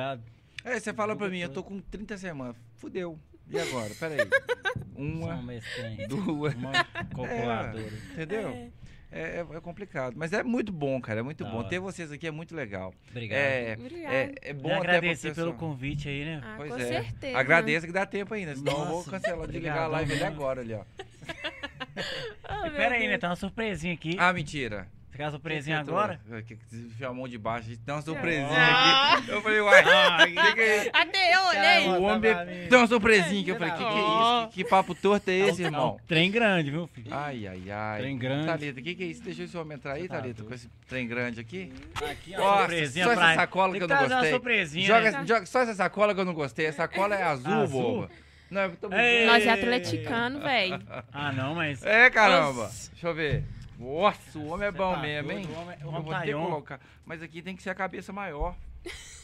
[0.63, 2.55] É, você fala pra mim, eu tô com 30 semanas.
[2.75, 3.19] Fudeu.
[3.49, 3.93] E agora?
[3.99, 4.17] Peraí.
[4.95, 5.39] Uma,
[6.09, 6.53] duas.
[6.55, 7.93] Uma calculadora.
[8.11, 8.49] Entendeu?
[8.49, 8.69] É.
[9.11, 10.15] É, é- é complicado.
[10.17, 11.19] Mas é muito bom, cara.
[11.19, 11.59] É muito Da bom.
[11.59, 11.69] hora.
[11.69, 12.93] Ter vocês aqui é muito legal.
[13.11, 13.37] Obrigado.
[13.39, 14.13] É, Obrigada.
[14.15, 16.41] é, é bom até agradecer pelo convite aí, né?
[16.43, 16.85] Ah, Pois com é.
[16.85, 17.37] certeza.
[17.37, 20.21] Agradeço que dá tempo ainda, senão eu vou Nossa, cancelar, desligar a obrigadão live ali
[20.21, 20.35] mesmo.
[20.35, 20.83] agora ali, ó.
[22.63, 23.17] Meu Pera aí, né?
[23.17, 24.15] Tem uma surpresinha aqui.
[24.19, 24.87] Ah, mentira.
[25.31, 26.19] Surpresinha Quem que agora?
[26.25, 26.41] entrou?
[26.43, 29.13] Que que enfiou a mão de baixo, tem uma surpresinha Ah.
[29.17, 29.29] aqui.
[29.31, 29.83] Eu falei, uai,
[30.27, 30.89] que que é isso?
[30.93, 31.87] Até eu olhei.
[31.89, 32.67] O homem pra mim.
[32.69, 34.47] tem uma surpresinha que eu falei, que que é isso?
[34.49, 35.99] Que, que papo torto é esse, É um irmão?
[36.07, 37.07] trem grande, viu, filho?
[37.11, 37.99] Ai, ai, ai.
[38.01, 38.45] Trem grande.
[38.47, 39.23] Thalita, o que, que é isso?
[39.23, 41.71] Deixa esse homem entrar aí, tá Thalita, com esse trem grande aqui.
[41.95, 44.31] Aqui, ó, Nossa, surpresinha só essa sacola que eu não gostei.
[44.31, 45.23] surpresinha, Joga, né?
[45.25, 46.65] joga só essa sacola que eu não gostei.
[46.65, 47.81] Essa sacola é azul, Azul?
[47.81, 48.09] boba.
[48.51, 49.25] Não, eu tô Ei.
[49.25, 50.79] Nós é atleticano, velho.
[51.11, 51.83] Ah, não, mas...
[51.83, 52.69] É, caramba.
[52.91, 53.43] Deixa eu ver.
[53.79, 55.45] Nossa, o homem é Cê bom tá mesmo, hein?
[55.49, 56.79] o homem- o Eu homem vou tá ter que colocar.
[57.05, 58.55] Mas aqui tem que ser a cabeça maior.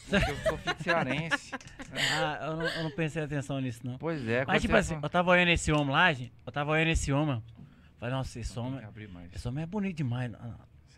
[0.08, 1.52] Porque eu sou filho cearense.
[1.94, 3.98] Ah, eu não, eu não pensei atenção nisso, não.
[3.98, 4.46] Pois é.
[4.46, 6.32] Mas, tipo assim, fala- eu tava olhando esse homem lá, gente.
[6.46, 7.42] Eu tava olhando esse homem.
[7.98, 8.80] Falei, nossa, esse homem,
[9.34, 10.32] esse homem é bonito demais.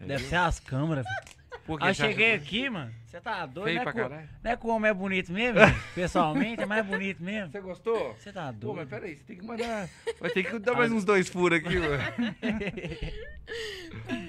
[0.01, 1.44] Deve ser as câmeras, velho.
[1.67, 2.93] Por que Aí cheguei que- aqui, mano.
[3.07, 4.29] Você tá doido, Feio não é, pra que, o- caralho.
[4.43, 5.61] não é que o homem é bonito mesmo,
[5.95, 7.51] pessoalmente, é mais bonito mesmo.
[7.53, 8.15] Você gostou?
[8.15, 8.89] Você tá Pô, mas doido.
[8.89, 9.89] peraí, você tem que mandar.
[10.21, 12.03] Vai ter que dar mais uns dois furos aqui, mano.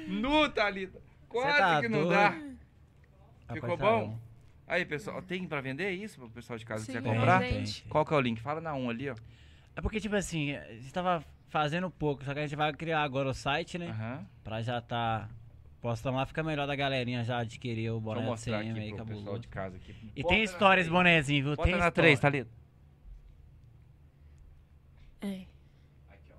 [0.08, 1.02] nu, Thalita.
[1.28, 2.10] Quase tá que não doido.
[2.12, 2.30] dá.
[2.30, 4.20] Rapaz, Ficou tá bom?
[4.68, 7.40] Aí, pessoal, tem pra vender isso pro pessoal de casa que Sim, quiser Tem, comprar?
[7.40, 7.52] tem.
[7.66, 7.84] gente.
[7.90, 8.42] Qual que é o link?
[8.42, 9.16] Fala na 1 ali, ó.
[9.76, 13.04] É porque, tipo assim, a gente tava fazendo pouco, só que a gente vai criar
[13.04, 13.90] agora o site, né?
[13.90, 14.26] Aham.
[14.44, 15.30] Pra já tá
[15.86, 18.98] postando lá, fica melhor da galerinha já adquirir o boné do mostrar CM aí, aqui
[18.98, 19.40] pessoal cabuloso.
[19.40, 19.96] de casa aqui.
[20.16, 20.98] E Bota tem na histórias, três.
[20.98, 21.56] bonezinho, viu?
[21.56, 22.48] Bota tem na 3, história.
[22.48, 22.66] Thalita.
[25.22, 25.46] É.
[26.10, 26.38] Aqui, ó.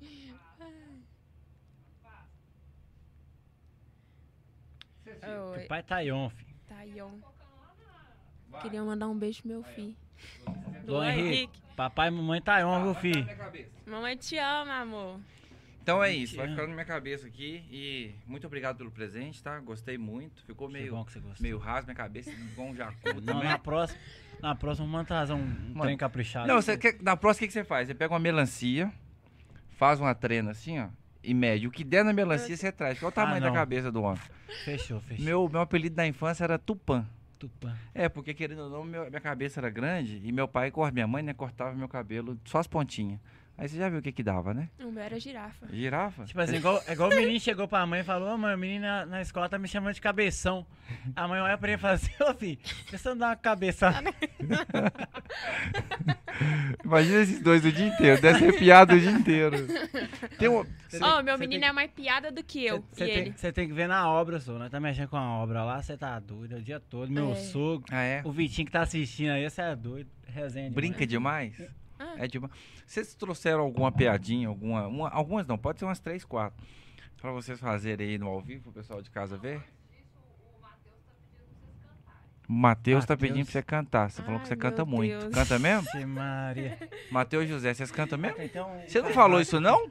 [0.00, 0.36] Viu?
[5.52, 5.64] Oi.
[5.64, 6.56] O pai tá on, filho.
[6.66, 7.10] Tá aí, ó.
[8.62, 9.96] Queria mandar um beijo pro meu filho.
[10.84, 11.62] Dom Henrique.
[11.76, 13.24] papai e mamãe tá on, viu, filho?
[13.86, 15.20] Mamãe te ama, amor.
[15.86, 17.62] Então é isso, vai ficando na minha cabeça aqui.
[17.70, 19.60] E muito obrigado pelo presente, tá?
[19.60, 20.42] Gostei muito.
[20.44, 21.40] Ficou Que meio, bom que você gostou.
[21.44, 23.44] meio raso minha cabeça, igual um jacu Não, também.
[23.44, 24.00] na próxima,
[24.42, 26.48] na próxima vamos trazer um, um Mano, trem caprichado.
[26.48, 27.86] Não, você quer, na próxima o que, que você faz?
[27.86, 28.92] Você pega uma melancia,
[29.78, 30.88] faz uma trena assim, ó,
[31.22, 31.68] e mede.
[31.68, 32.98] O que der na melancia você traz.
[32.98, 33.54] Qual o tamanho da não.
[33.54, 34.20] cabeça do homem?
[34.64, 35.24] Fechou, fechou.
[35.24, 37.06] Meu, meu apelido da infância era Tupã.
[37.38, 37.76] Tupã.
[37.94, 41.06] É, porque querendo ou não, meu- minha cabeça era grande e meu pai, cor- minha
[41.06, 43.20] mãe, né, cortava meu cabelo só as pontinhas.
[43.58, 44.68] Aí você já viu o que que dava, né?
[44.80, 45.66] O meu era girafa.
[45.72, 46.24] Girafa?
[46.24, 48.58] Tipo assim, igual, é igual o menino chegou pra mãe e falou, ô mãe, o
[48.58, 50.66] menino na, na escola tá me chamando de cabeção.
[51.14, 52.58] A mãe olha pra ele e fala assim, ô filho,
[52.90, 54.12] deixa eu dar uma cabeçada.
[56.84, 59.56] Imagina esses dois o dia inteiro, deve ser piada o dia inteiro.
[60.38, 60.64] Tem um...
[60.88, 62.84] Você Ó, tem- meu você menino tem- é mais piada do que eu.
[62.92, 63.32] Você e tem, ele.
[63.36, 64.52] você tem que ver na obra, só.
[64.58, 67.10] Nós tá mexendo com a obra lá, você tá doido, é o dia todo.
[67.10, 67.36] Meu É.
[67.36, 68.20] sogro, Ah, é?
[68.24, 70.10] o Vitinho que tá assistindo aí, você é doido.
[70.28, 71.52] Resenha Brinca demais.
[71.56, 71.74] demais?
[72.18, 72.52] É demais.
[72.86, 74.86] Vocês trouxeram alguma piadinha, alguma.
[74.86, 76.64] uma- algumas não, pode ser umas três, quatro.
[77.20, 79.62] Pra vocês fazerem aí no ao vivo, pro pessoal de casa ver.
[82.48, 84.10] Matheus tá pedindo pra você cantar.
[84.10, 85.18] Você falou que Ai, você canta meu muito.
[85.18, 85.34] Deus.
[85.34, 85.88] Canta mesmo?
[85.88, 86.78] Ixi, Maria.
[87.10, 88.40] Matheus e José, vocês cantam mesmo?
[88.40, 89.90] Então, Você não falou isso, não?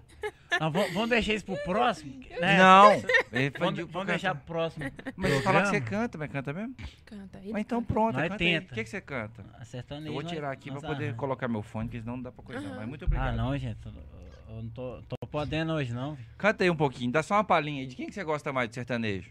[0.60, 2.18] Não, vamos, deixar isso pro próximo?
[2.40, 2.58] né?
[2.58, 2.94] Não.
[3.34, 4.90] Ele Vamos, vamos deixar pro próximo.
[5.16, 6.76] Mas você falar que você canta, mas canta mesmo?
[7.06, 7.42] Canta.
[7.52, 8.38] Mas então pronto, canta aí.
[8.38, 8.72] tenta.
[8.72, 9.44] O que, que você canta?
[9.60, 12.44] Acertando Eu vou tirar aqui pra poder colocar meu fone, que senão não dá pra
[12.44, 12.76] coisar.
[12.76, 13.34] Mas muito obrigado.
[13.34, 13.78] Ah, não, gente.
[14.48, 16.18] Eu, não tô, tô podendo hoje, não.
[16.38, 17.88] Canta aí um pouquinho, dá só uma palhinha aí.
[17.88, 19.30] De quem que você gosta mais de sertanejo?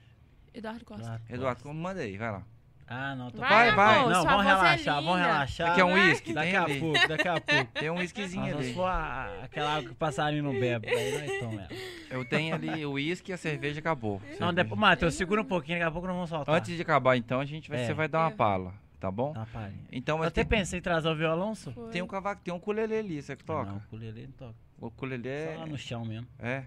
[0.53, 1.21] Eduardo Costa.
[1.29, 2.43] Eduardo Eduardo, manda aí, vai lá.
[2.87, 3.31] Ah, não.
[3.31, 3.99] Tô Vai, vai.
[3.99, 5.27] amor, Não, sua vamos voz é relaxar, vamos linda.
[5.27, 5.71] relaxar.
[5.73, 6.09] Aqui é um vai.
[6.09, 6.81] uísque, Daqui tem a ali.
[6.81, 7.73] pouco, daqui a pouco.
[7.73, 8.75] Tem um whiskyzinho se ali.
[8.75, 11.69] for a- aquela água que o passarinho não bebe, aí nós tomamos ela.
[12.11, 14.21] Eu tenho ali o uísque e a cerveja acabou.
[14.21, 14.53] Não, Cerveja.
[14.53, 16.55] depois, Matheus, segura um pouquinho, daqui a pouco nós vamos soltar.
[16.55, 17.87] Antes de acabar, então, a gente vai, É.
[17.87, 18.35] você vai dar uma É.
[18.35, 19.33] pala, tá bom?
[19.33, 19.85] Dá uma palhinha.
[19.91, 21.71] Então, Eu mas até tem, pensei em trazer o violão, só.
[21.91, 23.65] Tem um cavaco, tem um ukulele ali, você que toca?
[23.71, 24.55] Não, o ukulele não toca.
[24.79, 25.53] O ukulele é...
[25.55, 26.27] Só lá no chão mesmo.
[26.39, 26.65] É.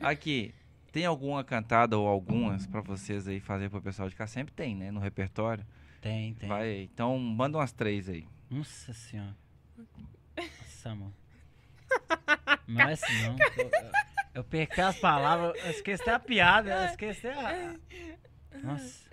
[0.00, 0.54] Aqui,
[0.92, 4.26] tem alguma cantada ou algumas pra vocês aí fazer pro pessoal de cá?
[4.26, 4.90] Sempre tem, né?
[4.90, 5.64] No repertório.
[6.00, 6.48] Tem, tem.
[6.48, 6.84] Vai aí.
[6.84, 8.26] Então, manda umas três aí.
[8.48, 9.36] Nossa senhora.
[10.36, 11.14] Nossa, mano.
[12.66, 13.36] Não é assim, não.
[14.34, 17.76] Eu, eu, as palavras, eu esqueci a piada, eu esqueci a...
[18.62, 19.10] Nossa.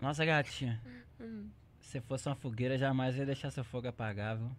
[0.00, 0.80] Nossa, gatinha.
[1.20, 1.48] Hum.
[1.80, 4.50] Se fosse uma fogueira, jamais ia deixar seu fogo apagar, viu?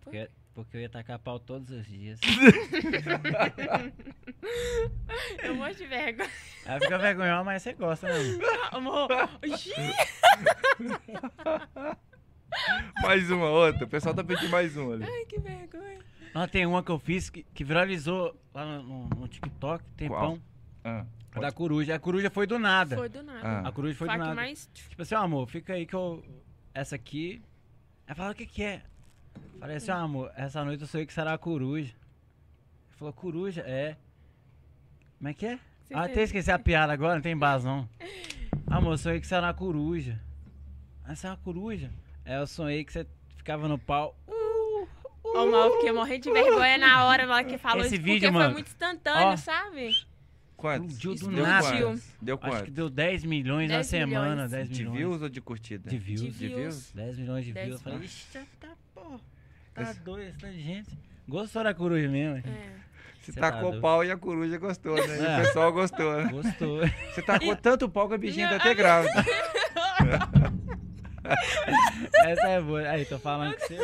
[0.00, 2.20] Porque, porque eu ia tacar pau todos os dias.
[5.42, 6.28] Eu vou de vergonha.
[6.66, 8.14] Aí fica vergonhosa, mas você gosta, né?
[8.72, 9.08] amor?
[13.02, 13.84] Mais uma, outra.
[13.84, 15.04] O pessoal tá pedindo mais uma ali.
[15.04, 15.98] Ai, que vergonha.
[16.34, 20.40] Não, tem uma que eu fiz que, que viralizou lá no, no- no TikTok, tempão.
[20.84, 21.94] Ah, A da coruja.
[21.94, 22.96] A coruja foi do nada.
[22.96, 23.40] Foi do nada.
[23.42, 23.68] Ah.
[23.68, 24.34] A coruja foi do nada.
[24.34, 24.68] mais...
[24.74, 26.22] Tipo assim, ó, amor, fica aí que eu.
[26.74, 27.42] Essa aqui.
[28.06, 28.82] Ela falou, o que que é?
[29.58, 31.90] Falei assim, ó, amor, essa noite eu sei que será a coruja.
[31.92, 33.62] Ele falou, coruja?
[33.66, 33.96] É.
[35.18, 35.58] Como é que é?
[35.84, 37.88] Você Ah, até esqueci a piada agora, não tem base não.
[38.66, 40.18] Amor, eu sonhei que você era uma coruja.
[41.04, 41.90] Ah, você é uma coruja?
[42.24, 43.06] É, eu sonhei que você
[43.36, 44.16] ficava no pau.
[44.26, 44.88] Uh,
[45.24, 48.04] Ô, mal, eu fiquei morrendo de vergonha na hora na hora que falou Esse isso,
[48.04, 49.36] vídeo, porque mano, foi muito instantâneo, ó.
[49.36, 49.96] sabe?
[50.56, 50.94] Quantos?
[50.96, 51.66] Explodiu do Deu nada.
[51.82, 52.04] quantos?
[52.20, 54.30] Deu Acho que deu 10 milhões na 10 semana.
[54.34, 54.50] milhões.
[54.50, 54.96] 10 De milhões.
[54.98, 55.90] views ou de curtida?
[55.90, 56.20] De views.
[56.20, 56.60] De De views.
[56.60, 56.92] views?
[56.92, 57.80] 10 milhões de 10 views.
[57.80, 58.26] Eu falei, ixi,
[58.60, 58.71] tá, pô.
[59.74, 60.90] Tá Esse- doido, esse tanto de gente.
[61.28, 62.42] Gostou da coruja mesmo, hein?
[62.46, 62.82] É.
[63.22, 63.80] Você tá tacou doido.
[63.82, 65.16] pau e a coruja gostou, né?
[65.18, 65.38] E É.
[65.38, 66.28] o pessoal gostou, né?
[66.30, 66.80] Gostou.
[67.14, 69.24] Você tacou tanto pau que a bichinha tá até a- grávida.
[72.26, 72.82] Essa é boa.
[72.88, 73.76] Aí, tô falando que você.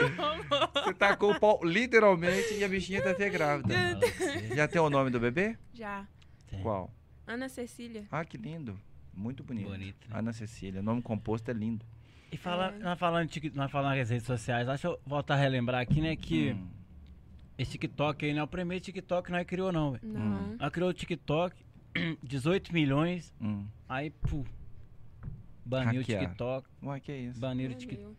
[0.74, 3.74] Você tacou o pau literalmente e a bichinha tá até grávida.
[3.95, 5.57] Nossa, Já tem o nome do bebê?
[5.72, 6.05] Já.
[6.49, 6.61] tem.
[6.62, 6.91] Qual?
[7.26, 8.05] Ana Cecília.
[8.11, 8.78] Ah, que lindo.
[9.14, 9.68] Muito bonito.
[9.68, 10.18] Bonito, né?
[10.18, 10.80] Ana Cecília.
[10.80, 11.84] O nome composto é lindo.
[12.31, 12.79] E fala, É.
[12.79, 16.53] nós falando, nós falando nas redes sociais, deixa eu voltar a relembrar aqui, né, que
[16.53, 16.68] Hum.
[17.57, 20.07] esse TikTok aí não é o primeiro TikTok que nós criou, não, velho.
[20.07, 20.57] Não.
[20.57, 21.57] Nós criou o TikTok,
[22.22, 23.64] 18 milhões, Hum.
[23.89, 24.45] aí, pu,
[25.64, 26.22] baniu Hackear.
[26.22, 27.41] o TikTok, Ué, que é isso?
[27.41, 28.16] baniu o TikTok,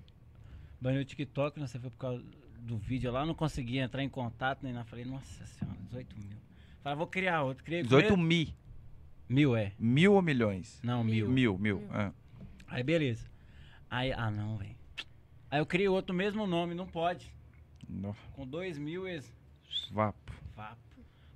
[0.81, 2.23] baniu o TikTok, não sei, foi por causa
[2.61, 6.37] do vídeo lá, não conseguia entrar em contato, nem nada, falei, nossa senhora, 18 mil.
[6.83, 8.53] Falei, vou criar outro, criei 18 primeiro- mil.
[9.29, 10.79] mil, é, Mil ou milhões?
[10.83, 11.29] não, mil.
[11.29, 11.79] Mil, mil.
[11.79, 11.87] Mil.
[11.91, 12.11] Ah.
[12.67, 13.29] Aí beleza.
[13.89, 14.75] Aí, ah não, velho.
[15.49, 17.33] Aí eu criei outro mesmo nome, não pode.
[17.87, 19.33] No- Com dois mil eles.
[19.91, 20.31] Vapo.
[20.55, 20.77] Vapo.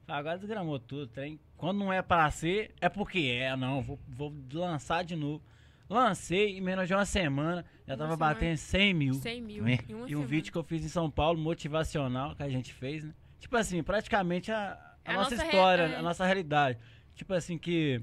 [0.08, 1.40] Agora desgramou tudo, trem.
[1.58, 3.82] Quando não é pra ser, é porque é, não.
[3.82, 5.42] Vou, vou lançar de novo.
[5.90, 8.34] Lancei em menos de uma semana, já Uma tava semana.
[8.34, 9.14] batendo 100 mil.
[9.16, 9.68] 100 mil.
[9.68, 9.80] É.
[9.88, 10.28] em uma E um semana.
[10.28, 13.14] vídeo que eu fiz em São Paulo, motivacional, que a gente fez, né?
[13.40, 14.74] Tipo assim, praticamente a,
[15.06, 15.96] a A nossa, nossa história, é.
[15.96, 16.78] a nossa realidade.
[17.16, 18.02] Tipo assim, que.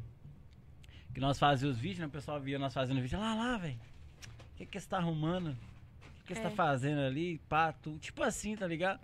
[1.15, 2.07] Que nós fazíamos os vídeos, né?
[2.07, 3.19] O pessoal via nós fazendo vídeo.
[3.19, 3.79] Lá, lá, velho.
[4.61, 5.53] O que, que você tá arrumando?
[5.53, 6.43] O que, que você É.
[6.43, 7.39] tá fazendo ali?
[7.49, 7.99] Pá, tu.
[7.99, 9.01] Tipo assim, tá ligado?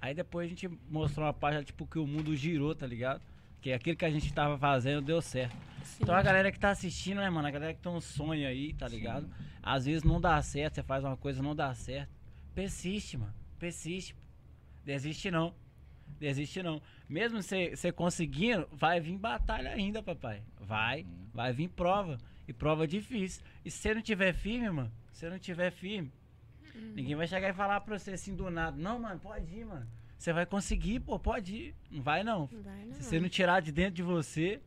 [0.00, 3.22] Aí depois a gente mostrou uma página, tipo, que o mundo girou, tá ligado?
[3.62, 5.56] Que aquilo que a gente tava fazendo deu certo.
[5.82, 6.02] Sim.
[6.02, 7.48] Então a galera que tá assistindo, né, mano?
[7.48, 9.26] A galera que tem um sonho aí, tá ligado?
[9.62, 12.10] Às vezes não dá certo, você faz uma coisa não dá certo.
[12.54, 13.34] Persiste, mano.
[13.58, 14.14] Persiste.
[14.84, 15.54] Desiste não.
[16.20, 16.80] Desiste não.
[17.08, 20.42] Mesmo você você conseguindo, vai vir batalha ainda, papai.
[20.60, 21.06] Vai.
[21.32, 22.18] Vai vir prova.
[22.48, 23.42] E prova difícil.
[23.62, 26.10] E se você não tiver firme, mano, se você não tiver firme,
[26.94, 28.74] ninguém vai chegar e falar pra você assim do nada.
[28.76, 29.86] Não, mano, pode ir, mano.
[30.18, 31.74] Você vai conseguir, pô, pode ir.
[31.90, 32.48] Não vai não.
[32.50, 32.94] Não vai não.
[32.94, 34.60] Se você não tirar de dentro de você,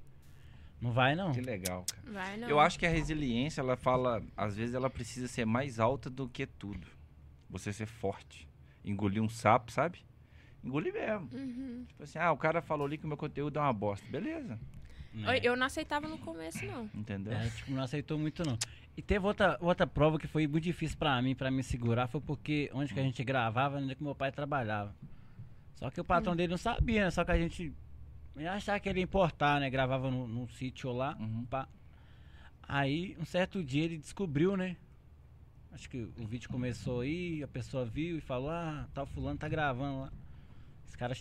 [0.79, 1.31] não vai não.
[1.31, 2.13] Que legal, cara.
[2.13, 2.47] Vai não.
[2.47, 6.29] Eu acho que a resiliência, ela fala, às vezes ela precisa ser mais alta do
[6.29, 6.87] que tudo.
[7.49, 8.47] Você ser forte.
[8.85, 9.99] Engolir um sapo, sabe?
[10.63, 11.27] Engolir mesmo.
[11.33, 11.83] Uhum.
[11.87, 14.07] Tipo assim, ah, o cara falou ali que o meu conteúdo é uma bosta.
[14.09, 14.59] Beleza.
[15.13, 15.39] Né?
[15.43, 16.89] Eu não aceitava no começo, não.
[16.93, 17.33] Entendeu?
[17.33, 18.57] É, tipo, não aceitou muito não.
[18.95, 22.21] E teve outra, outra prova que foi muito difícil pra mim, pra me segurar, foi
[22.21, 24.95] porque onde que a gente gravava, onde que meu pai trabalhava.
[25.75, 27.11] Só que o patrão dele não sabia, né?
[27.11, 27.73] Só que a gente
[28.49, 29.69] achava que ele ia importar, né?
[29.69, 31.15] Gravava num, num sítio lá.
[31.19, 31.45] Uhum.
[31.45, 31.67] pá.
[32.63, 34.77] Aí, um certo dia ele descobriu, né?
[35.71, 39.47] Acho que o vídeo começou aí, a pessoa viu e falou, ah, tal fulano tá
[39.47, 40.13] gravando lá.
[40.85, 41.15] Esse cara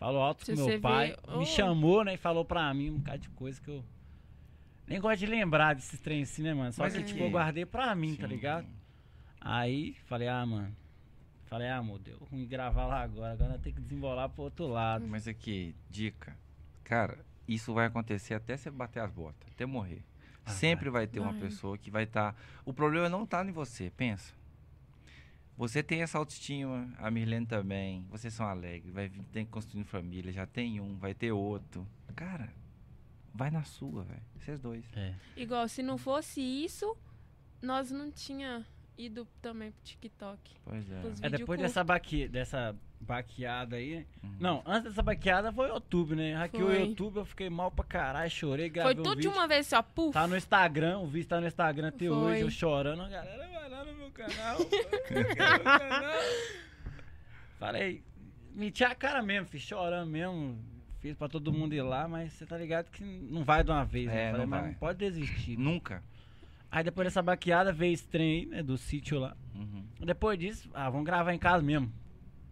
[0.00, 1.44] falou alto Se com meu pai, vê- me Oh.
[1.44, 2.14] chamou, né?
[2.14, 3.84] E falou pra mim um bocado de coisa que eu.
[4.86, 6.72] Nem gosto de lembrar desses trem assim, né, mano?
[6.72, 8.34] Só Mas que, é tipo, eu guardei pra mim, tá Sim.
[8.34, 8.66] ligado?
[9.40, 10.74] Aí, falei, ah, mano.
[11.44, 15.06] Falei, ah, amor, deu ruim gravar lá agora, agora tem que desembolar pro outro lado.
[15.06, 16.36] Mas aqui, dica.
[16.84, 20.02] Cara, isso vai acontecer até você bater as botas, até morrer.
[20.44, 21.40] Ah, Sempre vai ter uma Vai.
[21.42, 22.34] pessoa que vai estar.
[22.64, 24.32] O problema não tá em você, pensa.
[25.60, 28.06] Você tem essa autoestima, a Mirlene também.
[28.08, 31.86] Vocês são alegres, vai vir, tem construindo família, já tem um, vai ter outro.
[32.16, 32.50] Cara,
[33.34, 34.22] vai na sua, velho.
[34.38, 34.82] Vocês dois.
[34.96, 35.14] É.
[35.36, 36.96] Igual, se não fosse isso,
[37.60, 38.64] nós não tinha
[38.96, 40.56] ido também pro TikTok.
[40.64, 41.02] Pois é.
[41.20, 41.60] É, depois curto.
[41.60, 44.06] dessa, baque, dessa baqueada aí.
[44.22, 44.36] Uhum.
[44.38, 46.34] Não, antes dessa baqueada foi o YouTube, né?
[46.34, 46.72] Hackeou o.
[46.72, 49.38] YouTube, eu fiquei mal pra caralho, chorei, gravei Foi um tudo de vídeo.
[49.38, 50.12] uma vez só, puf.
[50.12, 52.08] Tá no Instagram, o vídeo tá no Instagram até Foi.
[52.08, 53.02] hoje, eu chorando.
[53.02, 54.58] A galera vai lá no meu canal.
[54.58, 56.20] vai lá no meu canal.
[57.58, 58.02] Falei,
[58.54, 60.58] meti a cara mesmo, fiz chorando mesmo.
[61.00, 63.84] Fiz pra todo mundo ir lá, mas você tá ligado que não vai de uma
[63.84, 64.28] vez, né?
[64.28, 65.56] É, Falei, não não pode desistir.
[65.58, 66.02] Nunca.
[66.70, 68.62] Aí depois dessa baqueada veio esse trem aí, né?
[68.62, 69.34] Do sítio lá.
[69.54, 69.82] Uhum.
[70.04, 71.90] Depois disso, ah, vamos gravar em casa mesmo.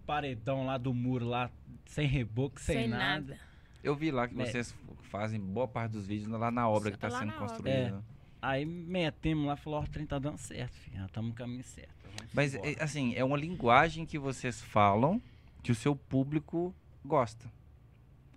[0.08, 1.50] Paredão lá do muro lá,
[1.84, 3.04] sem reboco, sem, Sem nada.
[3.34, 3.38] nada.
[3.84, 4.46] Eu vi lá que É.
[4.46, 4.74] vocês
[5.10, 8.02] fazem boa parte dos vídeos lá na obra que tá Lá sendo construída.
[8.40, 11.04] Aí metemos lá, falou, ó, o trem tá dando certo, filho.
[11.04, 11.90] Estamos no caminho certo.
[12.16, 15.20] vamos Mas, embora." é, assim, é uma linguagem que vocês falam
[15.62, 17.46] que o seu público gosta.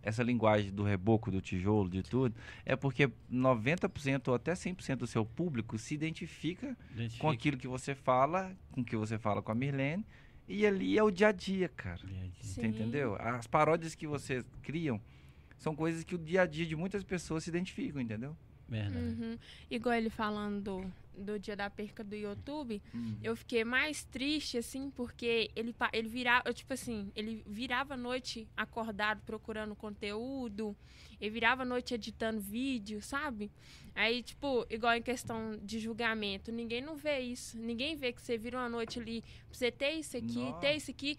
[0.04, 5.08] Essa linguagem do reboco, do tijolo, de tudo, é porque 90% ou até 100% do
[5.08, 7.22] seu público se identifica Identifica.
[7.22, 10.06] com aquilo que você fala, com o que você fala com a Mirlene,
[10.48, 12.02] e ali é o dia a dia, cara.
[12.40, 12.68] Você Sim.
[12.68, 13.16] entendeu?
[13.20, 15.00] As paródias que vocês criam
[15.58, 18.36] são coisas que o dia a dia de muitas pessoas se identificam, entendeu?
[18.72, 18.98] Verdade.
[18.98, 19.38] Uhum.
[19.70, 22.82] Igual ele falando do, do dia da perca do YouTube,
[23.22, 27.98] eu fiquei mais triste, assim, porque ele, ele virava, eu, tipo assim, ele virava a
[27.98, 30.74] noite acordado procurando conteúdo,
[31.20, 33.52] ele virava a noite editando vídeo, sabe?
[33.94, 37.60] Aí, tipo, igual em questão de julgamento, ninguém não vê isso.
[37.60, 40.60] Ninguém vê que você vira uma noite ali pra você ter isso aqui, Nossa.
[40.60, 41.18] ter isso aqui.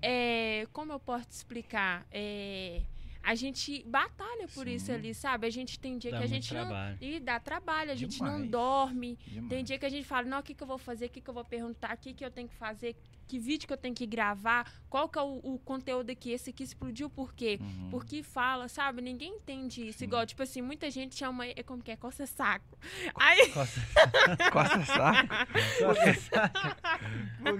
[0.00, 2.06] É, como eu posso te explicar?
[2.12, 2.80] É,
[3.22, 4.92] a gente batalha por isso Sim.
[4.94, 5.46] ali, sabe?
[5.46, 6.60] A gente tem dia Dá que a gente não.
[6.66, 6.98] trabalho.
[7.00, 8.50] E dá trabalho, a gente não Demais.
[8.50, 9.18] dorme.
[9.26, 9.48] Demais.
[9.48, 11.20] Tem dia que a gente fala, não, o que, que eu vou fazer, o que,
[11.20, 12.96] que eu vou perguntar, o que, que eu tenho que fazer,
[13.28, 16.50] que vídeo que eu tenho que gravar, qual que é o, o conteúdo aqui, esse
[16.50, 17.58] aqui explodiu por quê?
[17.60, 17.90] Uhum.
[17.90, 19.00] Por que fala, sabe?
[19.00, 20.00] Ninguém entende isso.
[20.00, 20.04] Sim.
[20.06, 22.76] Igual, tipo assim, muita gente chama, é como que é, coça saco.
[23.14, 23.48] Aí,
[24.52, 25.28] Costa saco.
[25.84, 27.58] costa saco.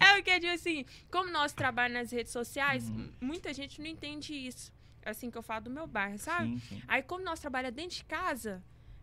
[0.00, 3.10] é o que, tipo assim, como nosso trabalho nas redes sociais, Uhum.
[3.20, 4.72] muita gente não entende isso.
[5.10, 6.48] Assim que eu falo do meu bairro, sabe?
[6.48, 6.82] Sim, sim.
[6.88, 8.62] Aí, como nós trabalhamos dentro de casa,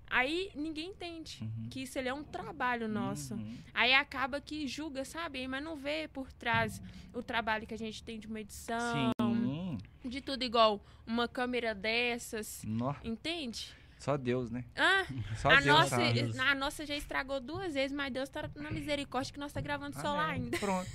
[0.09, 1.69] aí ninguém entende Uhum.
[1.69, 3.33] que isso ele é um trabalho nosso.
[3.33, 3.57] Uhum.
[3.73, 5.47] Aí acaba que julga, sabe?
[5.47, 6.81] Mas não vê por trás
[7.13, 9.77] o trabalho que a gente tem de uma edição, Sim.
[10.07, 12.61] de tudo igual uma câmera dessas.
[12.65, 13.73] Nó, Entende?
[13.97, 14.65] Só Deus, né?
[14.75, 15.05] Ah,
[15.37, 16.11] Só a, Deus nossa.
[16.13, 16.37] Deus.
[16.37, 19.95] a nossa já estragou duas vezes, mas Deus tá na misericórdia que nós tá gravando
[19.99, 20.43] solar Amém.
[20.43, 20.57] ainda.
[20.59, 20.89] Pronto.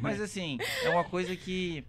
[0.00, 1.84] Mas assim, é uma coisa que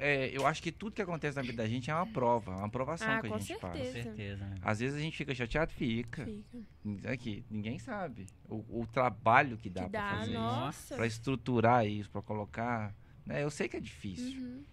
[0.00, 2.66] é, eu acho que tudo que acontece na vida da gente é uma prova, uma
[2.66, 3.78] aprovação Ah, que a com gente Com faz.
[3.78, 4.02] certeza.
[4.02, 4.54] certeza, né?
[4.62, 6.24] Às vezes a gente fica chateado, fica.
[6.24, 7.12] Fica.
[7.12, 8.26] Aqui, ninguém sabe.
[8.48, 10.40] O, o trabalho que dá que pra dá, fazer isso.
[10.40, 10.96] nossa.
[10.96, 12.94] Pra estruturar isso, pra colocar.
[13.26, 13.44] Né?
[13.44, 14.40] Eu sei que é difícil.
[14.40, 14.64] Uhum.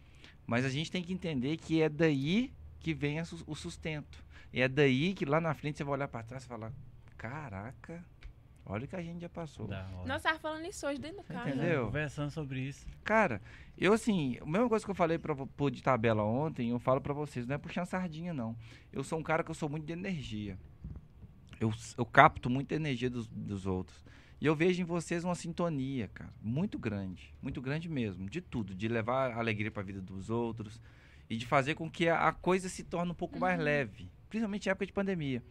[0.46, 4.24] Mas a gente tem que entender que é daí que vem o sustento.
[4.54, 6.72] E é daí que lá na frente você vai olhar pra trás e falar:
[7.18, 8.04] Caraca,
[8.68, 9.68] olha o que a gente já passou.
[10.05, 11.49] Nós tava falando isso hoje dentro do carro.
[11.49, 11.86] entendeu?
[11.86, 12.86] Conversando sobre isso.
[13.03, 13.41] Cara,
[13.78, 17.01] eu assim, a mesma coisa que eu falei pra, pô, de tabela ontem, eu falo
[17.01, 18.55] pra vocês, não é puxando sardinha, não.
[18.91, 20.57] Eu sou um cara que eu sou muito de energia.
[21.59, 24.05] Eu, eu capto muita energia dos, dos outros.
[24.39, 27.34] E eu vejo em vocês uma sintonia, cara, muito grande.
[27.41, 28.76] Muito grande mesmo, de tudo.
[28.76, 30.80] De levar alegria pra vida dos outros.
[31.28, 33.65] E de fazer com que a, a coisa se torne um pouco mais Uhum.
[33.65, 34.11] leve.
[34.30, 35.43] Principalmente em época de pandemia.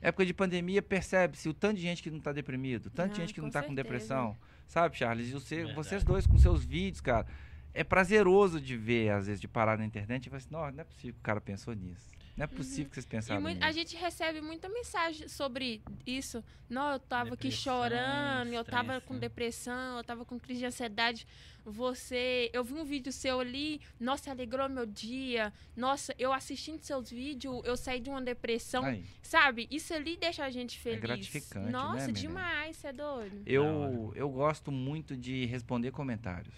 [0.00, 3.20] Época de pandemia, percebe-se o tanto de gente que não tá deprimido, o tanto de
[3.20, 3.82] gente que não tá com certeza.
[3.82, 4.36] depressão.
[4.68, 5.28] Sabe, Charles?
[5.28, 5.74] E você, Verdade.
[5.76, 7.26] vocês dois com seus vídeos, cara.
[7.74, 10.80] É prazeroso de ver, às vezes, de parar na internet e falar assim, não, não
[10.80, 12.08] é possível que o cara pensou nisso.
[12.38, 13.10] Não é possível que vocês Uhum.
[13.10, 13.66] Pensaram mui- nisso.
[13.66, 16.42] a gente recebe muita mensagem sobre isso.
[16.70, 19.20] Não, eu tava aqui Depressão, chorando, eu tava com né?
[19.20, 21.26] depressão, eu tava com crise de ansiedade.
[21.64, 25.52] Você, eu vi um vídeo seu ali, nossa, alegrou meu dia.
[25.76, 28.84] Nossa, eu assistindo seus vídeos, eu saí de uma depressão.
[28.84, 29.66] Aí, Sabe?
[29.70, 31.00] Isso ali deixa a gente feliz.
[31.00, 32.12] gratificante, né, Nossa, Milene?
[32.20, 33.42] demais, você é doido.
[33.44, 36.54] Eu, eu gosto muito de responder comentários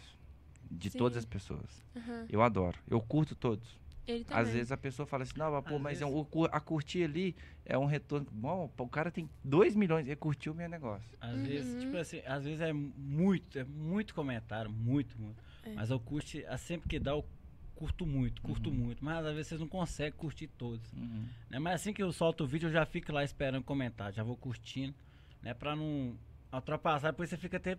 [0.71, 0.99] de Sim.
[0.99, 1.83] todas as pessoas.
[1.97, 2.27] Aham.
[2.29, 2.79] Eu adoro.
[2.89, 3.67] Eu curto todos.
[4.11, 4.43] Ele também.
[4.43, 6.61] Às vezes a pessoa fala assim, não, mas, pô, Às mas é vezes- um- a
[6.61, 8.27] curtir ali é um retorno.
[8.31, 11.09] Bom, o cara tem 2 milhões e curtiu o meu negócio.
[11.21, 11.43] Às Uhum.
[11.45, 15.43] vezes, tipo assim, às vezes é muito, é muito comentário, muito, muito.
[15.65, 15.73] É.
[15.75, 17.25] Mas eu curto, a sempre que dá, eu
[17.77, 18.77] curto muito, curto Uhum.
[18.77, 19.05] muito.
[19.05, 20.93] Mas às vezes vocês não conseguem curtir todos.
[20.93, 21.25] Uhum.
[21.49, 21.59] Né?
[21.59, 24.37] Mas assim que eu solto o vídeo, eu já fico lá esperando comentar, já vou
[24.37, 24.95] curtindo,
[25.43, 25.55] né?
[25.55, 26.15] Pra não
[26.53, 27.79] ultrapassar, depois você fica até,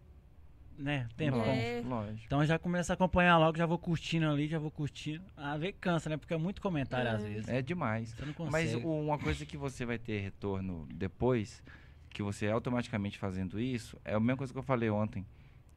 [0.77, 1.41] né, tempão.
[1.43, 1.75] É.
[1.83, 2.23] Lógico, lógico.
[2.25, 5.23] Então já começo a acompanhar logo, já vou curtindo ali, já vou curtindo.
[5.37, 6.17] Às vezes cansa, né?
[6.17, 7.27] Porque é muito comentário às É.
[7.27, 7.47] vezes.
[7.49, 8.09] É demais.
[8.09, 8.73] Você não consegue.
[8.75, 11.63] Mas uma coisa que você vai ter retorno depois,
[12.09, 15.25] que você automaticamente fazendo isso, é a mesma coisa que eu falei ontem.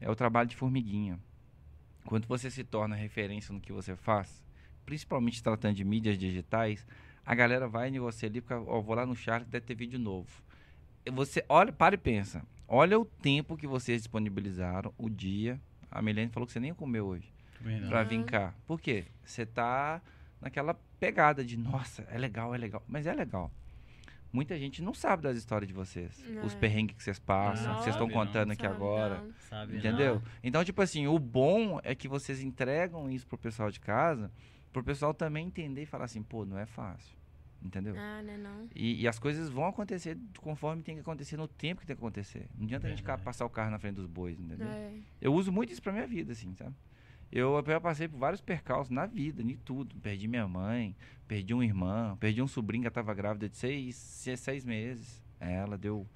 [0.01, 1.19] É o trabalho de formiguinha.
[2.05, 4.43] Quando você se torna referência no que você faz,
[4.85, 6.87] principalmente tratando de mídias digitais,
[7.25, 9.99] a galera vai em você ali, porque ó, vou lá no Charles, deve ter vídeo
[9.99, 10.29] novo.
[11.07, 12.43] E Você olha, para e pensa.
[12.67, 15.61] Olha o tempo que vocês disponibilizaram, o dia.
[15.91, 17.89] A Milene falou que você nem comeu hoje não.
[17.97, 18.05] Aham.
[18.05, 18.55] vir cá.
[18.67, 19.05] Por quê?
[19.25, 20.03] Você tá
[20.41, 22.83] naquela pegada de, nossa, é legal, é legal.
[22.87, 23.51] Mas é legal.
[24.33, 26.23] Muita gente não sabe das histórias de vocês.
[26.45, 26.59] Os É.
[26.59, 28.27] perrengues que vocês passam, Não que vocês estão sabe, não.
[28.27, 29.21] contando aqui Sabe, agora.
[29.23, 29.33] não.
[29.49, 30.21] Sabe, Entendeu?
[30.43, 34.33] Então, tipo assim, o bom é que vocês entregam isso pro pessoal de casa,
[34.73, 37.17] pro pessoal também entender e falar assim, pô, não é fácil.
[37.65, 37.95] Entendeu?
[37.97, 38.69] Ah, né, não.
[38.75, 42.01] E, e as coisas vão acontecer conforme tem que acontecer no tempo que tem que
[42.01, 42.47] acontecer.
[42.55, 43.25] Não adianta a gente ficar, Verdade.
[43.25, 44.69] passar o carro na frente dos bois, entendeu?
[44.69, 44.93] É.
[45.21, 46.75] Eu uso muito isso pra minha vida, assim, sabe?
[47.33, 49.97] Eu, eu passei por vários percalços na vida, em tudo.
[49.97, 50.95] Perdi minha mãe,
[51.27, 55.23] perdi um irmão, perdi um sobrinho que estava grávida de seis, seis meses.
[55.41, 56.07] Ela deu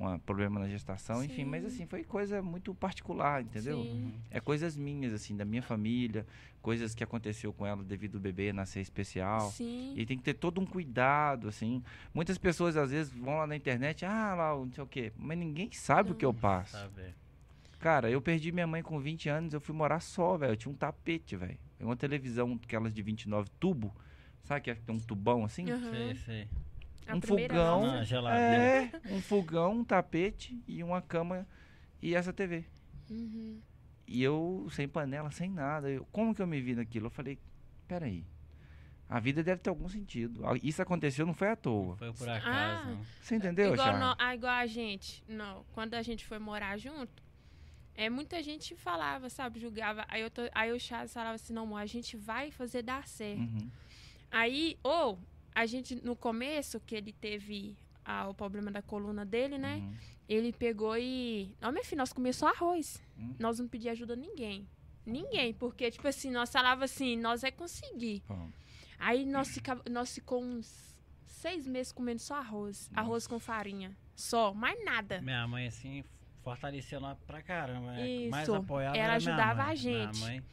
[0.00, 1.68] um problema na gestação, enfim, mas Sim.
[1.68, 3.82] assim, foi coisa muito particular, entendeu?
[3.82, 3.90] Sim.
[3.90, 4.12] Uhum.
[4.30, 6.24] É coisas minhas, assim, da minha família,
[6.62, 9.50] coisas que aconteceu com ela devido ao bebê nascer especial.
[9.50, 9.94] Sim.
[9.96, 11.82] E tem que ter todo um cuidado, assim.
[12.14, 15.12] Muitas pessoas, às vezes, vão lá na internet, ah, lá, não sei o quê.
[15.16, 16.72] Mas ninguém sabe o que eu passo.
[16.72, 17.00] Sabe?
[17.02, 17.14] é.
[17.78, 20.52] Cara, eu perdi minha mãe com 20 anos, eu fui morar só, velho.
[20.52, 21.58] Eu tinha um tapete, velho.
[21.80, 23.94] Uma televisão, aquelas de 29 tubo.
[24.42, 25.66] Sabe que tem um tubão assim?
[25.66, 26.48] Sei, sei.
[27.08, 27.86] A um fogão.
[27.86, 28.20] nossa.
[28.28, 28.38] Ah.
[28.38, 31.46] É, um fogão, um tapete e uma cama
[32.02, 32.64] e essa TV.
[33.10, 33.60] Uhum.
[34.06, 35.90] E eu sem panela, sem nada.
[35.90, 37.06] Eu, como que eu me vi naquilo?
[37.06, 37.38] Eu falei,
[37.86, 38.24] peraí.
[39.08, 40.46] A vida deve ter algum sentido.
[40.46, 41.96] Ah, Isso aconteceu, não foi à toa.
[41.96, 42.84] Foi por acaso, Ah.
[42.90, 43.00] não.
[43.22, 45.24] Você entendeu, igual, nó- ah, igual a gente.
[45.26, 47.22] Não, quando a gente foi morar junto,
[47.94, 50.04] é, muita gente falava, sabe, julgava.
[50.08, 53.06] Aí, eu tô, aí o Charles falava assim, não, amor, a gente vai fazer dar
[53.08, 53.40] certo.
[53.40, 53.70] Uhum.
[54.30, 55.18] Aí, ou,
[55.58, 59.78] a gente, no começo, que ele teve ah, o problema da coluna dele, né?
[59.78, 59.94] uhum.
[60.28, 61.50] Ele pegou e...
[61.60, 63.02] Não, meu filho, nós comíamos só arroz.
[63.18, 63.34] Hum.
[63.40, 64.68] Nós não pedíamos ajuda a ninguém.
[65.04, 68.22] Ninguém, porque, tipo assim, nós falava assim, nós é conseguir.
[68.28, 68.48] Bom,
[69.00, 70.94] Aí nós ficava, nós ficou uns
[71.26, 72.88] seis meses comendo só arroz.
[72.94, 73.96] Arroz com farinha.
[74.14, 75.20] Só, mais nada.
[75.20, 76.04] Minha mãe, assim,
[76.44, 77.92] fortaleceu nós pra caramba.
[77.92, 78.28] Né?
[78.28, 78.54] Mais Isso.
[78.54, 79.72] apoiava Ela era minha ajudava mãe.
[79.72, 80.18] a gente.
[80.18, 80.44] Minha mãe,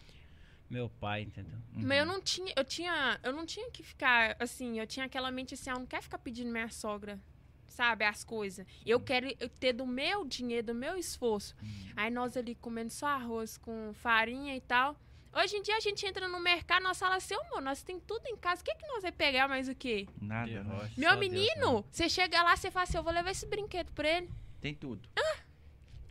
[0.70, 1.58] meu pai, entendeu?
[1.76, 1.84] uhum.
[1.86, 5.32] Mas eu não tinha, eu tinha, eu não tinha que ficar assim, eu tinha aquela
[5.32, 7.20] mente assim, eu não quero ficar pedindo minha sogra,
[7.68, 8.66] sabe, as coisas.
[8.86, 11.56] Eu quero eu ter do meu dinheiro, do meu esforço.
[11.62, 11.94] Uhum.
[11.96, 15.00] Aí nós ali comendo só arroz com farinha e tal.
[15.34, 18.26] Hoje em dia a gente entra no mercado, nós fala assim, amor, nós tem tudo
[18.28, 20.08] em casa, o que, que nós vai pegar mais o quê?
[20.22, 20.62] Nada, né?
[20.62, 21.86] rocha, Meu Deus menino, mesmo.
[21.92, 24.30] você chega lá, você fala assim, eu vou levar esse brinquedo pra ele.
[24.62, 25.10] Tem tudo.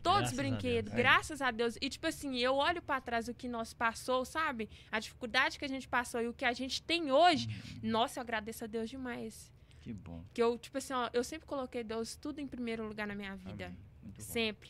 [0.05, 0.99] Todos Graças os a brinquedos, Deus.
[0.99, 1.03] É.
[1.03, 1.77] graças a Deus.
[1.81, 4.69] E, tipo assim, eu olho pra trás o que nós passou, sabe?
[4.91, 7.47] A dificuldade que a gente passou e o que a gente tem hoje.
[7.47, 7.89] Uhum.
[7.89, 9.51] Nossa, eu agradeço a Deus demais.
[9.81, 10.23] Que bom.
[10.31, 13.35] Que eu, tipo assim, ó, eu sempre coloquei Deus tudo em primeiro lugar na minha
[13.35, 13.73] vida.
[14.19, 14.69] Sempre.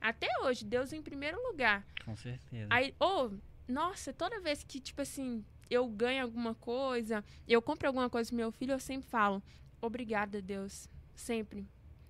[0.00, 1.86] Até hoje, Deus em primeiro lugar.
[2.04, 2.66] Com certeza.
[2.68, 3.32] Aí, ou,
[3.68, 8.36] nossa, toda vez que, tipo assim, eu ganho alguma coisa, eu compro alguma coisa pro
[8.36, 9.40] meu filho, eu sempre falo,
[9.80, 10.88] obrigada, Deus.
[11.14, 11.66] Sempre.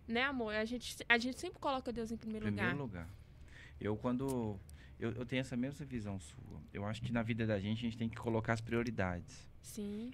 [0.07, 0.55] Né, amor?
[0.55, 3.07] A gente, a gente sempre coloca Deus em primeiro, Primeiro lugar.
[3.07, 3.09] lugar.
[3.81, 4.59] Eu quando
[4.99, 6.61] eu, eu tenho essa mesma visão sua.
[6.73, 9.49] Eu acho que na vida da gente a gente tem que colocar as prioridades.
[9.63, 10.13] Sim.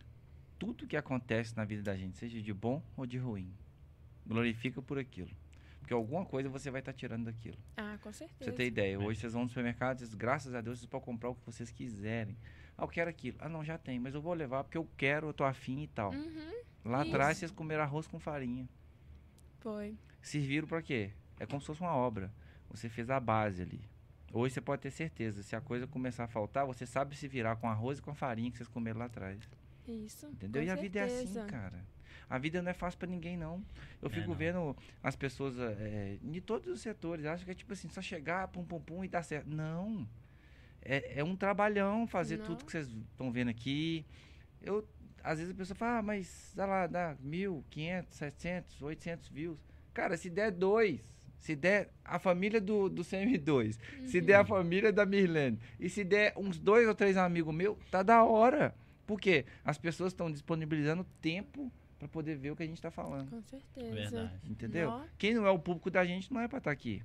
[0.58, 3.52] Tudo que acontece na vida da gente, seja de bom ou de ruim,
[4.26, 5.30] glorifica por aquilo.
[5.80, 7.56] Porque alguma coisa você vai estar tirando daquilo.
[7.76, 8.50] Ah, com Pra certeza.
[8.50, 8.98] você ter ideia, É.
[8.98, 11.70] hoje vocês vão no supermercado, vocês, graças a Deus, vocês podem comprar o que vocês
[11.70, 12.36] quiserem.
[12.76, 13.36] Ah, eu quero aquilo.
[13.40, 15.86] Ah, não, já tem, mas eu vou levar porque eu quero, eu tô afim e
[15.88, 16.12] tal.
[16.12, 18.68] Uhum, Lá atrás vocês comeram arroz com farinha.
[19.60, 19.96] Foi.
[20.22, 21.10] Serviram pra quê?
[21.38, 22.32] É como se fosse uma obra.
[22.70, 23.80] Você fez a base ali.
[24.32, 27.56] Hoje você pode ter certeza, se a coisa começar a faltar, você sabe se virar
[27.56, 29.38] com arroz e com a farinha que vocês comeram lá atrás.
[29.86, 30.26] Isso.
[30.26, 30.60] Entendeu?
[30.62, 31.46] com e a vida é assim, certeza.
[31.46, 31.82] cara.
[32.28, 33.64] A vida não é fácil pra ninguém, não.
[34.02, 34.34] Eu É, fico não.
[34.34, 37.24] vendo as pessoas é, de todos os setores.
[37.24, 39.48] Acham que é tipo assim, só chegar, pum, pum, pum e dar certo.
[39.48, 40.06] Não.
[40.82, 42.44] É, é um trabalhão fazer Não.
[42.44, 44.04] tudo que vocês estão vendo aqui.
[44.60, 44.86] Eu,
[45.22, 49.58] às vezes a pessoa fala, ah, mas, sei lá, dá mil, quinhentos, setecentos, oitocentos views.
[49.94, 51.00] Cara, se der dois,
[51.38, 54.24] se der a família do, do CM2, se Uhum.
[54.24, 58.02] der a família da Mirlene, e se der uns dois ou três amigos meus, tá
[58.02, 58.74] da hora.
[59.06, 59.44] Por quê?
[59.64, 63.30] As pessoas estão disponibilizando tempo para poder ver o que a gente está falando.
[63.30, 63.92] Com certeza.
[63.94, 64.40] Verdade.
[64.50, 64.90] Entendeu?
[64.90, 65.04] Nó.
[65.16, 67.02] Quem não é o público da gente não é pra estar aqui.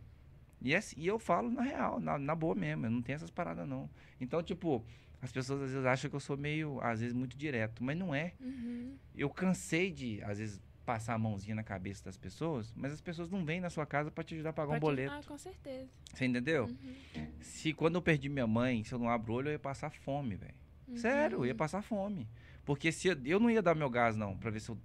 [0.62, 2.86] E, é- e eu falo na real, na, na boa mesmo.
[2.86, 3.90] Eu não tenho essas paradas, não.
[4.22, 4.86] Então, tipo,
[5.24, 7.84] as pessoas às vezes acham que eu sou meio, às vezes, muito direto.
[7.84, 8.34] Mas não é.
[8.42, 8.96] Uhum.
[9.16, 13.30] Eu cansei de, às vezes, passar a mãozinha na cabeça das pessoas, mas as pessoas
[13.30, 15.14] não vêm na sua casa pra te ajudar a pagar um Pode- boleto.
[15.14, 15.88] Ah, com certeza.
[16.14, 16.66] Você entendeu?
[16.66, 17.28] Uhum.
[17.40, 19.92] Se quando eu perdi minha mãe, se eu não abro o olho, eu ia passar
[19.92, 20.54] fome, velho.
[20.90, 20.98] Uhum.
[20.98, 22.28] Sério, eu ia passar fome.
[22.66, 24.78] Porque se eu, eu não ia dar meu gás, não, pra ver se eu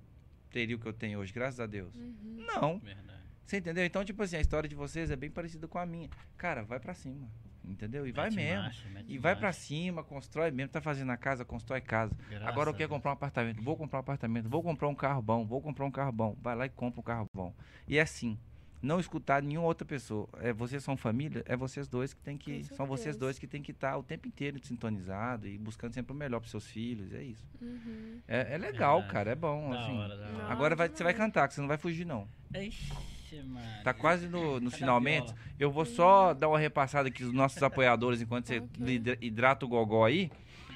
[0.51, 1.95] teria o que eu tenho hoje, graças a Deus.
[1.97, 2.47] Uhum.
[2.47, 2.78] Não.
[2.78, 3.18] Verdade.
[3.45, 3.84] Você entendeu?
[3.84, 6.09] Então, tipo assim, a história de vocês é bem parecida com a minha.
[6.36, 7.28] Cara, vai pra cima.
[7.69, 8.07] Entendeu?
[8.07, 9.05] E vai Mete mesmo.
[9.09, 9.61] E vai pra marcha.
[9.61, 10.73] cima, constrói mesmo.
[10.73, 12.16] Tá fazendo a casa, constrói casa.
[12.29, 13.62] Graças Agora eu quero comprar um apartamento.
[13.62, 14.49] Vou comprar um apartamento.
[14.49, 15.47] Vou comprar um carro bom.
[15.47, 16.37] Vou comprar um carro bom.
[16.41, 17.55] Vai lá e compra um carro bom.
[17.87, 18.39] E é assim.
[18.81, 20.29] Não escutar nenhuma outra pessoa.
[20.39, 22.62] É, vocês são família, é vocês dois que tem que.
[22.62, 26.14] São vocês dois que tem que estar o tempo inteiro sintonizado e buscando sempre o
[26.14, 27.12] melhor pros seus filhos.
[27.12, 27.45] É isso.
[27.61, 28.21] Uhum.
[28.29, 29.12] É, é legal, Verdade.
[29.12, 29.31] cara.
[29.33, 29.73] É bom.
[29.73, 29.99] Assim.
[29.99, 30.47] hora.
[30.49, 32.29] Agora vai, você vai cantar, que você não vai fugir, não.
[32.55, 32.93] Ixi,
[33.37, 33.83] mano.
[33.85, 35.33] Tá quase no, nos finalmente.
[35.59, 38.87] Eu vou só dar uma repassada aqui dos nossos apoiadores enquanto você Ok.
[38.95, 40.31] hidra- hidrata o gogó aí,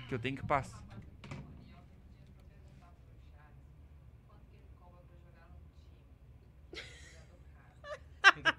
[0.08, 0.80] que eu tenho que passar.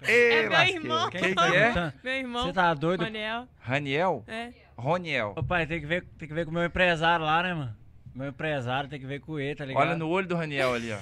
[0.02, 1.10] Ei, É meu irmão.
[1.10, 1.92] Quem que tá é?
[2.02, 3.02] Meu irmão, Você tá doido?
[3.04, 3.48] Roniel.
[3.60, 4.24] Raniel?
[4.26, 4.52] É.
[4.76, 5.34] Roniel.
[5.36, 7.76] Ô, pai, tem que, ver, tem que ver com o meu empresário lá, né, mano?
[8.14, 9.82] Meu empresário tem que ver com ele, tá ligado?
[9.82, 10.98] Olha no olho do Raniel ali, ó.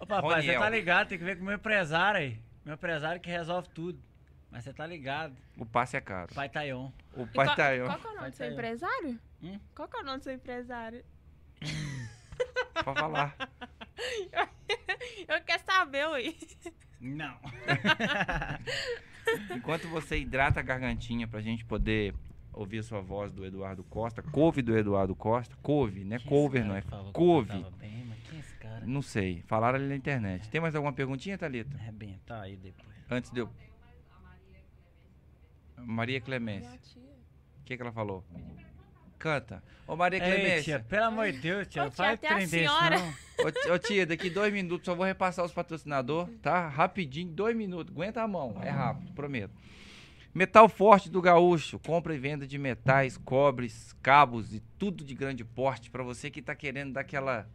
[0.00, 2.38] Ô, papai, você tá ligado, tem que ver com o meu empresário aí.
[2.64, 4.00] Meu empresário que resolve tudo.
[4.50, 5.36] Mas você tá ligado.
[5.56, 6.34] O passe é caro.
[6.34, 6.90] Pai Tayon.
[7.14, 7.86] O pai qual, tá aí, ó.
[7.86, 8.54] qual que é o nome Vai do seu tá aí, ó.
[8.54, 9.20] empresário?
[9.42, 9.60] Hum?
[9.74, 11.04] Qual que é o nome do seu empresário?
[12.84, 13.36] Pode falar.
[15.28, 16.34] Eu quero saber, ué.
[17.00, 17.38] Não.
[19.54, 22.14] Enquanto você hidrata a gargantinha pra gente poder
[22.52, 26.68] ouvir a sua voz do Eduardo Costa, couve do Eduardo Costa, couve, é cover, esse
[26.68, 26.82] não é
[27.12, 27.60] couve.
[27.60, 28.86] eu bem, mas quem é esse cara?
[28.86, 30.48] Não sei, falaram ali na internet.
[30.48, 31.76] Tem mais alguma perguntinha, Thalita?
[31.76, 32.88] Arrebentar aí depois.
[33.10, 33.50] Antes de eu...
[35.76, 36.78] Maria Clemência,
[37.60, 38.24] o que, que ela falou?
[39.18, 39.62] Canta.
[39.86, 42.26] Ô Maria Ei, tia, Clemência, pelo amor de Deus, tia, Ô, não tia, faz até
[42.28, 42.98] a trem desse, senhora.
[42.98, 43.46] não.
[43.46, 46.68] ô, ti- ô, tia, daqui dois minutos só vou repassar os patrocinadores, tá?
[46.68, 47.92] Rapidinho, dois minutos.
[47.92, 49.52] Aguenta a mão, é rápido, prometo.
[50.32, 55.44] Metal Forte do Gaúcho, compra e venda de metais, cobres, cabos e tudo de grande
[55.44, 57.48] porte para você que tá querendo dar aquela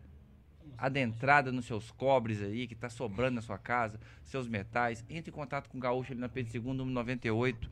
[0.77, 5.03] adentrada nos seus cobres aí, que tá sobrando na sua casa, seus metais.
[5.09, 7.69] Entre em contato com o Gaúcho ali na Pedro II, número 98.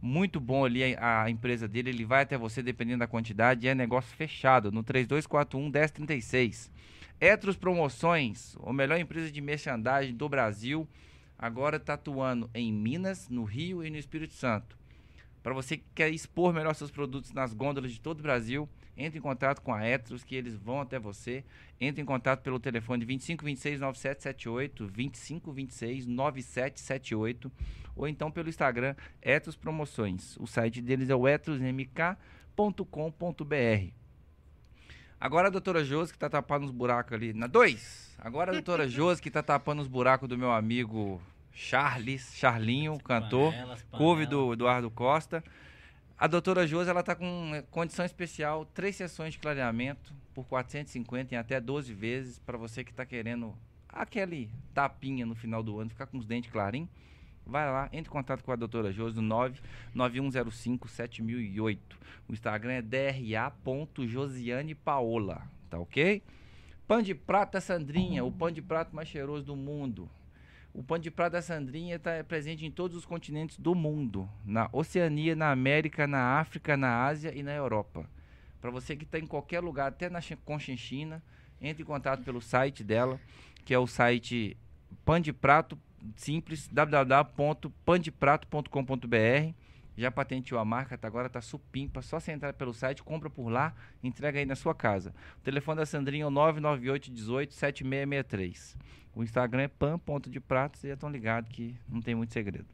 [0.00, 3.74] Muito bom ali a, a empresa dele, ele vai até você dependendo da quantidade é
[3.74, 6.70] negócio fechado no 3241 1036.
[7.20, 10.88] Etros Promoções, a melhor empresa de merchandising do Brasil,
[11.38, 14.76] agora está atuando em Minas, no Rio e no Espírito Santo.
[15.42, 19.18] Para você que quer expor melhor seus produtos nas gôndolas de todo o Brasil, entre
[19.18, 21.44] em contato com a Etros, que eles vão até você.
[21.80, 27.52] Entre em contato pelo telefone 2526 9778, 2526 9778,
[27.96, 30.36] ou então pelo Instagram Etros Promoções.
[30.38, 32.14] O site deles é o etrosmk.com.br.
[35.20, 37.32] Agora a doutora Josi que tá tapando os buracos ali.
[37.32, 38.16] Na 2.
[38.18, 41.22] Agora a doutora Josi que tá tapando os buracos do meu amigo
[41.52, 43.52] Charles, Charlinho, cantor.
[43.52, 45.44] Panelas, Couve do Eduardo Costa.
[46.18, 51.38] A doutora Josi, ela tá com condição especial, três sessões de clareamento por 450 em
[51.38, 53.54] até 12 vezes para você que tá querendo
[53.88, 56.88] aquele tapinha no final do ano, ficar com os dentes clarinhos.
[57.44, 59.22] Vai lá, entre em contato com a doutora Josi no
[59.94, 61.98] 99105 7008.
[62.28, 66.22] O Instagram é dra.josianepaola, tá ok?
[66.86, 70.08] Pão de prata Sandrinha, o pão de prato mais cheiroso do mundo.
[70.74, 74.28] O pão de prata da Sandrinha está presente em todos os continentes do mundo.
[74.44, 78.08] Na Oceania, na América, na África, na Ásia e na Europa.
[78.60, 81.22] Para você que está em qualquer lugar, até na Chi- Conchinchina,
[81.60, 83.20] entre em contato pelo site dela,
[83.64, 84.56] que é o site
[85.04, 85.78] Pão de Prato
[86.16, 89.54] Simples, www.pandeprato.com.br.
[90.02, 92.02] Já patenteou a marca, tá, agora tá supimpa.
[92.02, 93.72] Só você entrar pelo site, compra por lá,
[94.02, 95.14] entrega aí na sua casa.
[95.38, 98.76] O telefone da Sandrinha é o 998 18 7663.
[99.14, 102.66] O Instagram é pan.depratos, vocês já estão ligados que não tem muito segredo.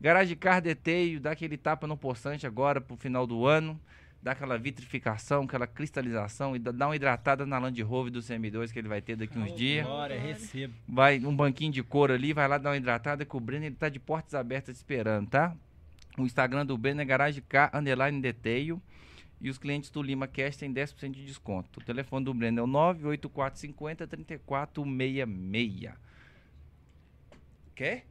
[0.00, 3.78] Garage Car Deteio, dá aquele tapa no poçante agora pro final do ano.
[4.22, 8.78] Dá aquela vitrificação, aquela cristalização e dá uma hidratada na Land Rover do CM2 que
[8.78, 9.86] ele vai ter daqui uns Ô, dias.
[9.86, 10.72] Glória, recebo.
[10.88, 13.76] Vai um banquinho de couro ali, vai lá dar uma hidratada que o Breno ele
[13.76, 15.54] tá de portas abertas esperando, tá?
[16.20, 18.80] O Instagram do Breno é Garage Car Underline Deteio.
[19.40, 21.80] E os clientes do Lima Cash têm 10% de desconto.
[21.80, 25.94] O telefone do Breno é o 98450 3466.
[27.74, 28.04] Quer?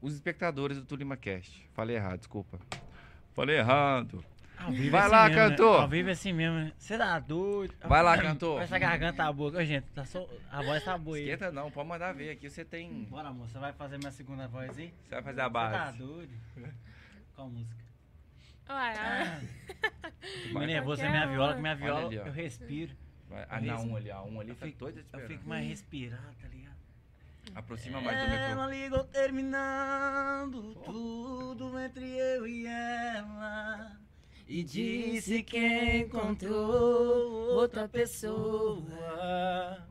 [0.00, 1.64] Os espectadores do Tulima Cast.
[1.74, 2.58] Falei errado, desculpa.
[3.32, 4.24] Falei errado.
[4.68, 5.48] É Vai assim lá, mesmo, né?
[5.48, 5.80] cantor.
[5.80, 6.72] Ao vivo é assim mesmo, né?
[6.78, 7.74] Você tá doido?
[7.84, 8.62] Vai lá, cantor.
[8.62, 9.56] Essa garganta tá boa.
[9.56, 10.28] Ô, gente, tá só...
[10.50, 11.24] a voz tá boa aí.
[11.24, 12.30] Esquenta não, pode mandar ver.
[12.30, 13.04] Aqui você tem.
[13.04, 14.92] Bora, amor, você vai fazer minha segunda voz aí?
[15.04, 15.98] Você vai fazer a Você tá base.
[15.98, 16.32] doido?
[17.34, 17.82] Qual música?
[18.68, 19.40] Uai, ah,
[20.20, 22.96] Fico nervoso Qualquer minha viola, que minha viola ali, eu respiro.
[23.28, 23.46] Vai.
[23.48, 24.24] Ah, não, um ali, ó.
[24.24, 26.76] Um ali Eu tá fico, doido eu fico mais respirado, tá ligado?
[27.54, 28.52] Aproxima mais do microfone.
[28.52, 33.98] Ela ligou terminando tudo entre eu e ela.
[34.54, 39.82] E disse que encontrou outra pessoa.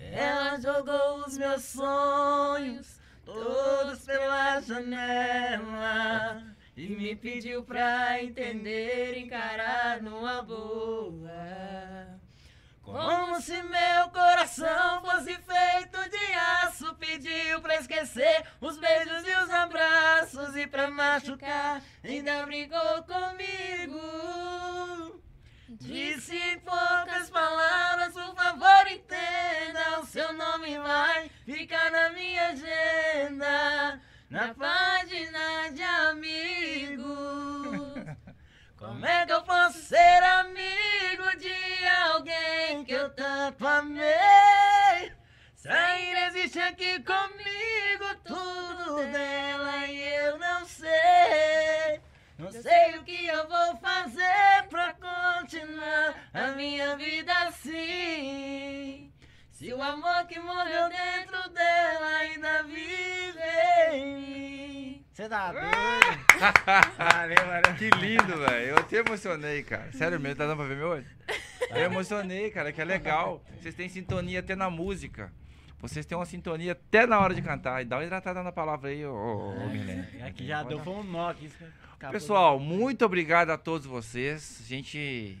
[0.00, 6.42] Ela jogou os meus sonhos todos pela janela.
[6.74, 11.28] E me pediu pra entender, encarar numa boa.
[12.82, 19.50] Como se meu coração fosse feito de aço Pediu pra esquecer os beijos e os
[19.50, 21.80] abraços E pra machucar.
[22.02, 24.00] Ainda brigou comigo.
[25.68, 34.00] Disse em poucas palavras, por favor entenda O seu nome vai ficar na minha agenda
[34.28, 37.12] Na página de amigos.
[38.76, 39.71] Como é que eu posso
[43.42, 45.12] tanto amei?
[45.56, 52.00] Se ainda existe aqui comigo tudo dela e eu não sei.
[52.38, 59.12] Não sei o que eu vou fazer pra continuar a minha vida assim.
[59.50, 63.40] Se o amor que morreu dentro dela ainda vive
[63.92, 65.06] em mim.
[65.12, 65.66] Você tá doido?
[66.96, 67.76] valeu, valeu.
[67.76, 68.66] Que lindo, velho.
[68.66, 69.90] Eu até emocionei, cara.
[69.92, 71.06] Sério mesmo, tá dando pra ver meu olho?
[71.74, 73.42] Eu emocionei, cara, que é legal.
[73.60, 75.32] Vocês têm sintonia até na música.
[75.80, 77.82] Vocês têm uma sintonia até na hora de cantar.
[77.82, 80.22] E dá uma hidratada na palavra aí, ô, ô, ô Milene.
[80.22, 81.50] Aqui já deu, foi um nó aqui.
[82.10, 84.60] Pessoal, muito obrigado a todos vocês.
[84.64, 85.38] A gente.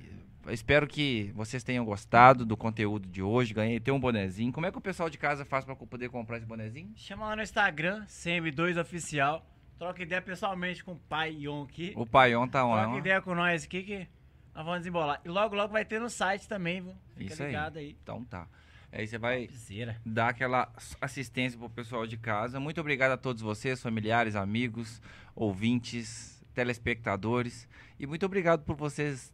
[0.48, 3.54] Espero que vocês tenham gostado do conteúdo de hoje.
[3.54, 4.52] Ganhei tem um bonezinho.
[4.52, 6.92] Como é que o pessoal de casa faz pra poder comprar esse bonezinho?
[6.96, 9.42] Chama lá no Instagram, CM2Oficial.
[9.78, 11.92] Troca ideia pessoalmente com o pai Ion aqui.
[11.96, 12.98] O Paion tá Troca on.
[12.98, 14.08] ideia com nós aqui que
[14.54, 15.20] nós vamos desembolar.
[15.24, 16.94] E logo, logo vai ter no site também, viu?
[17.16, 17.48] Fica Isso aí.
[17.48, 17.96] ligado aí.
[18.02, 18.46] Então tá.
[18.90, 19.96] Aí você vai Topzera.
[20.04, 22.60] dar aquela assistência pro pessoal de casa.
[22.60, 25.00] Muito obrigado a todos vocês, familiares, amigos,
[25.34, 27.66] ouvintes, telespectadores.
[27.98, 29.32] E muito obrigado por vocês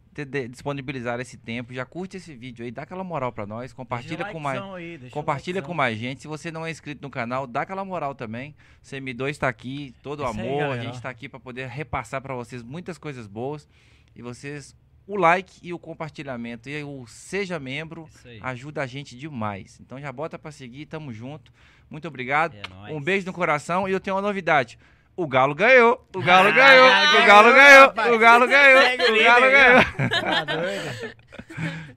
[0.49, 1.73] disponibilizar esse tempo.
[1.73, 4.61] Já curte esse vídeo aí, dá aquela moral pra nós, compartilha o com mais.
[4.61, 6.21] aí, o Compartilha com mais gente.
[6.21, 8.55] Se você não é inscrito no canal, dá aquela moral também.
[8.83, 10.63] CM2 tá aqui, todo aí, amor.
[10.63, 10.81] a galera.
[10.83, 13.67] gente tá aqui pra poder repassar pra vocês muitas coisas boas.
[14.15, 14.75] E vocês,
[15.09, 18.07] o like e o compartilhamento e o seja membro
[18.41, 19.79] ajuda a gente demais.
[19.81, 21.51] Então já bota pra seguir, tamo junto.
[21.89, 22.55] Muito obrigado.
[22.55, 22.93] É.
[22.93, 24.77] Um beijo no coração e eu tenho uma novidade.
[25.15, 29.45] O Galo ganhou, o Galo Ah, ganhou, o Galo ganhou, o Galo ganhou, o Galo
[29.45, 29.83] aí, ganhou.
[30.21, 31.15] Tá doido?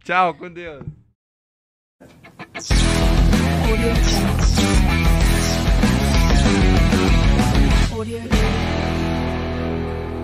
[0.02, 0.86] Tchau, com Deus.
[7.92, 8.61] Audio.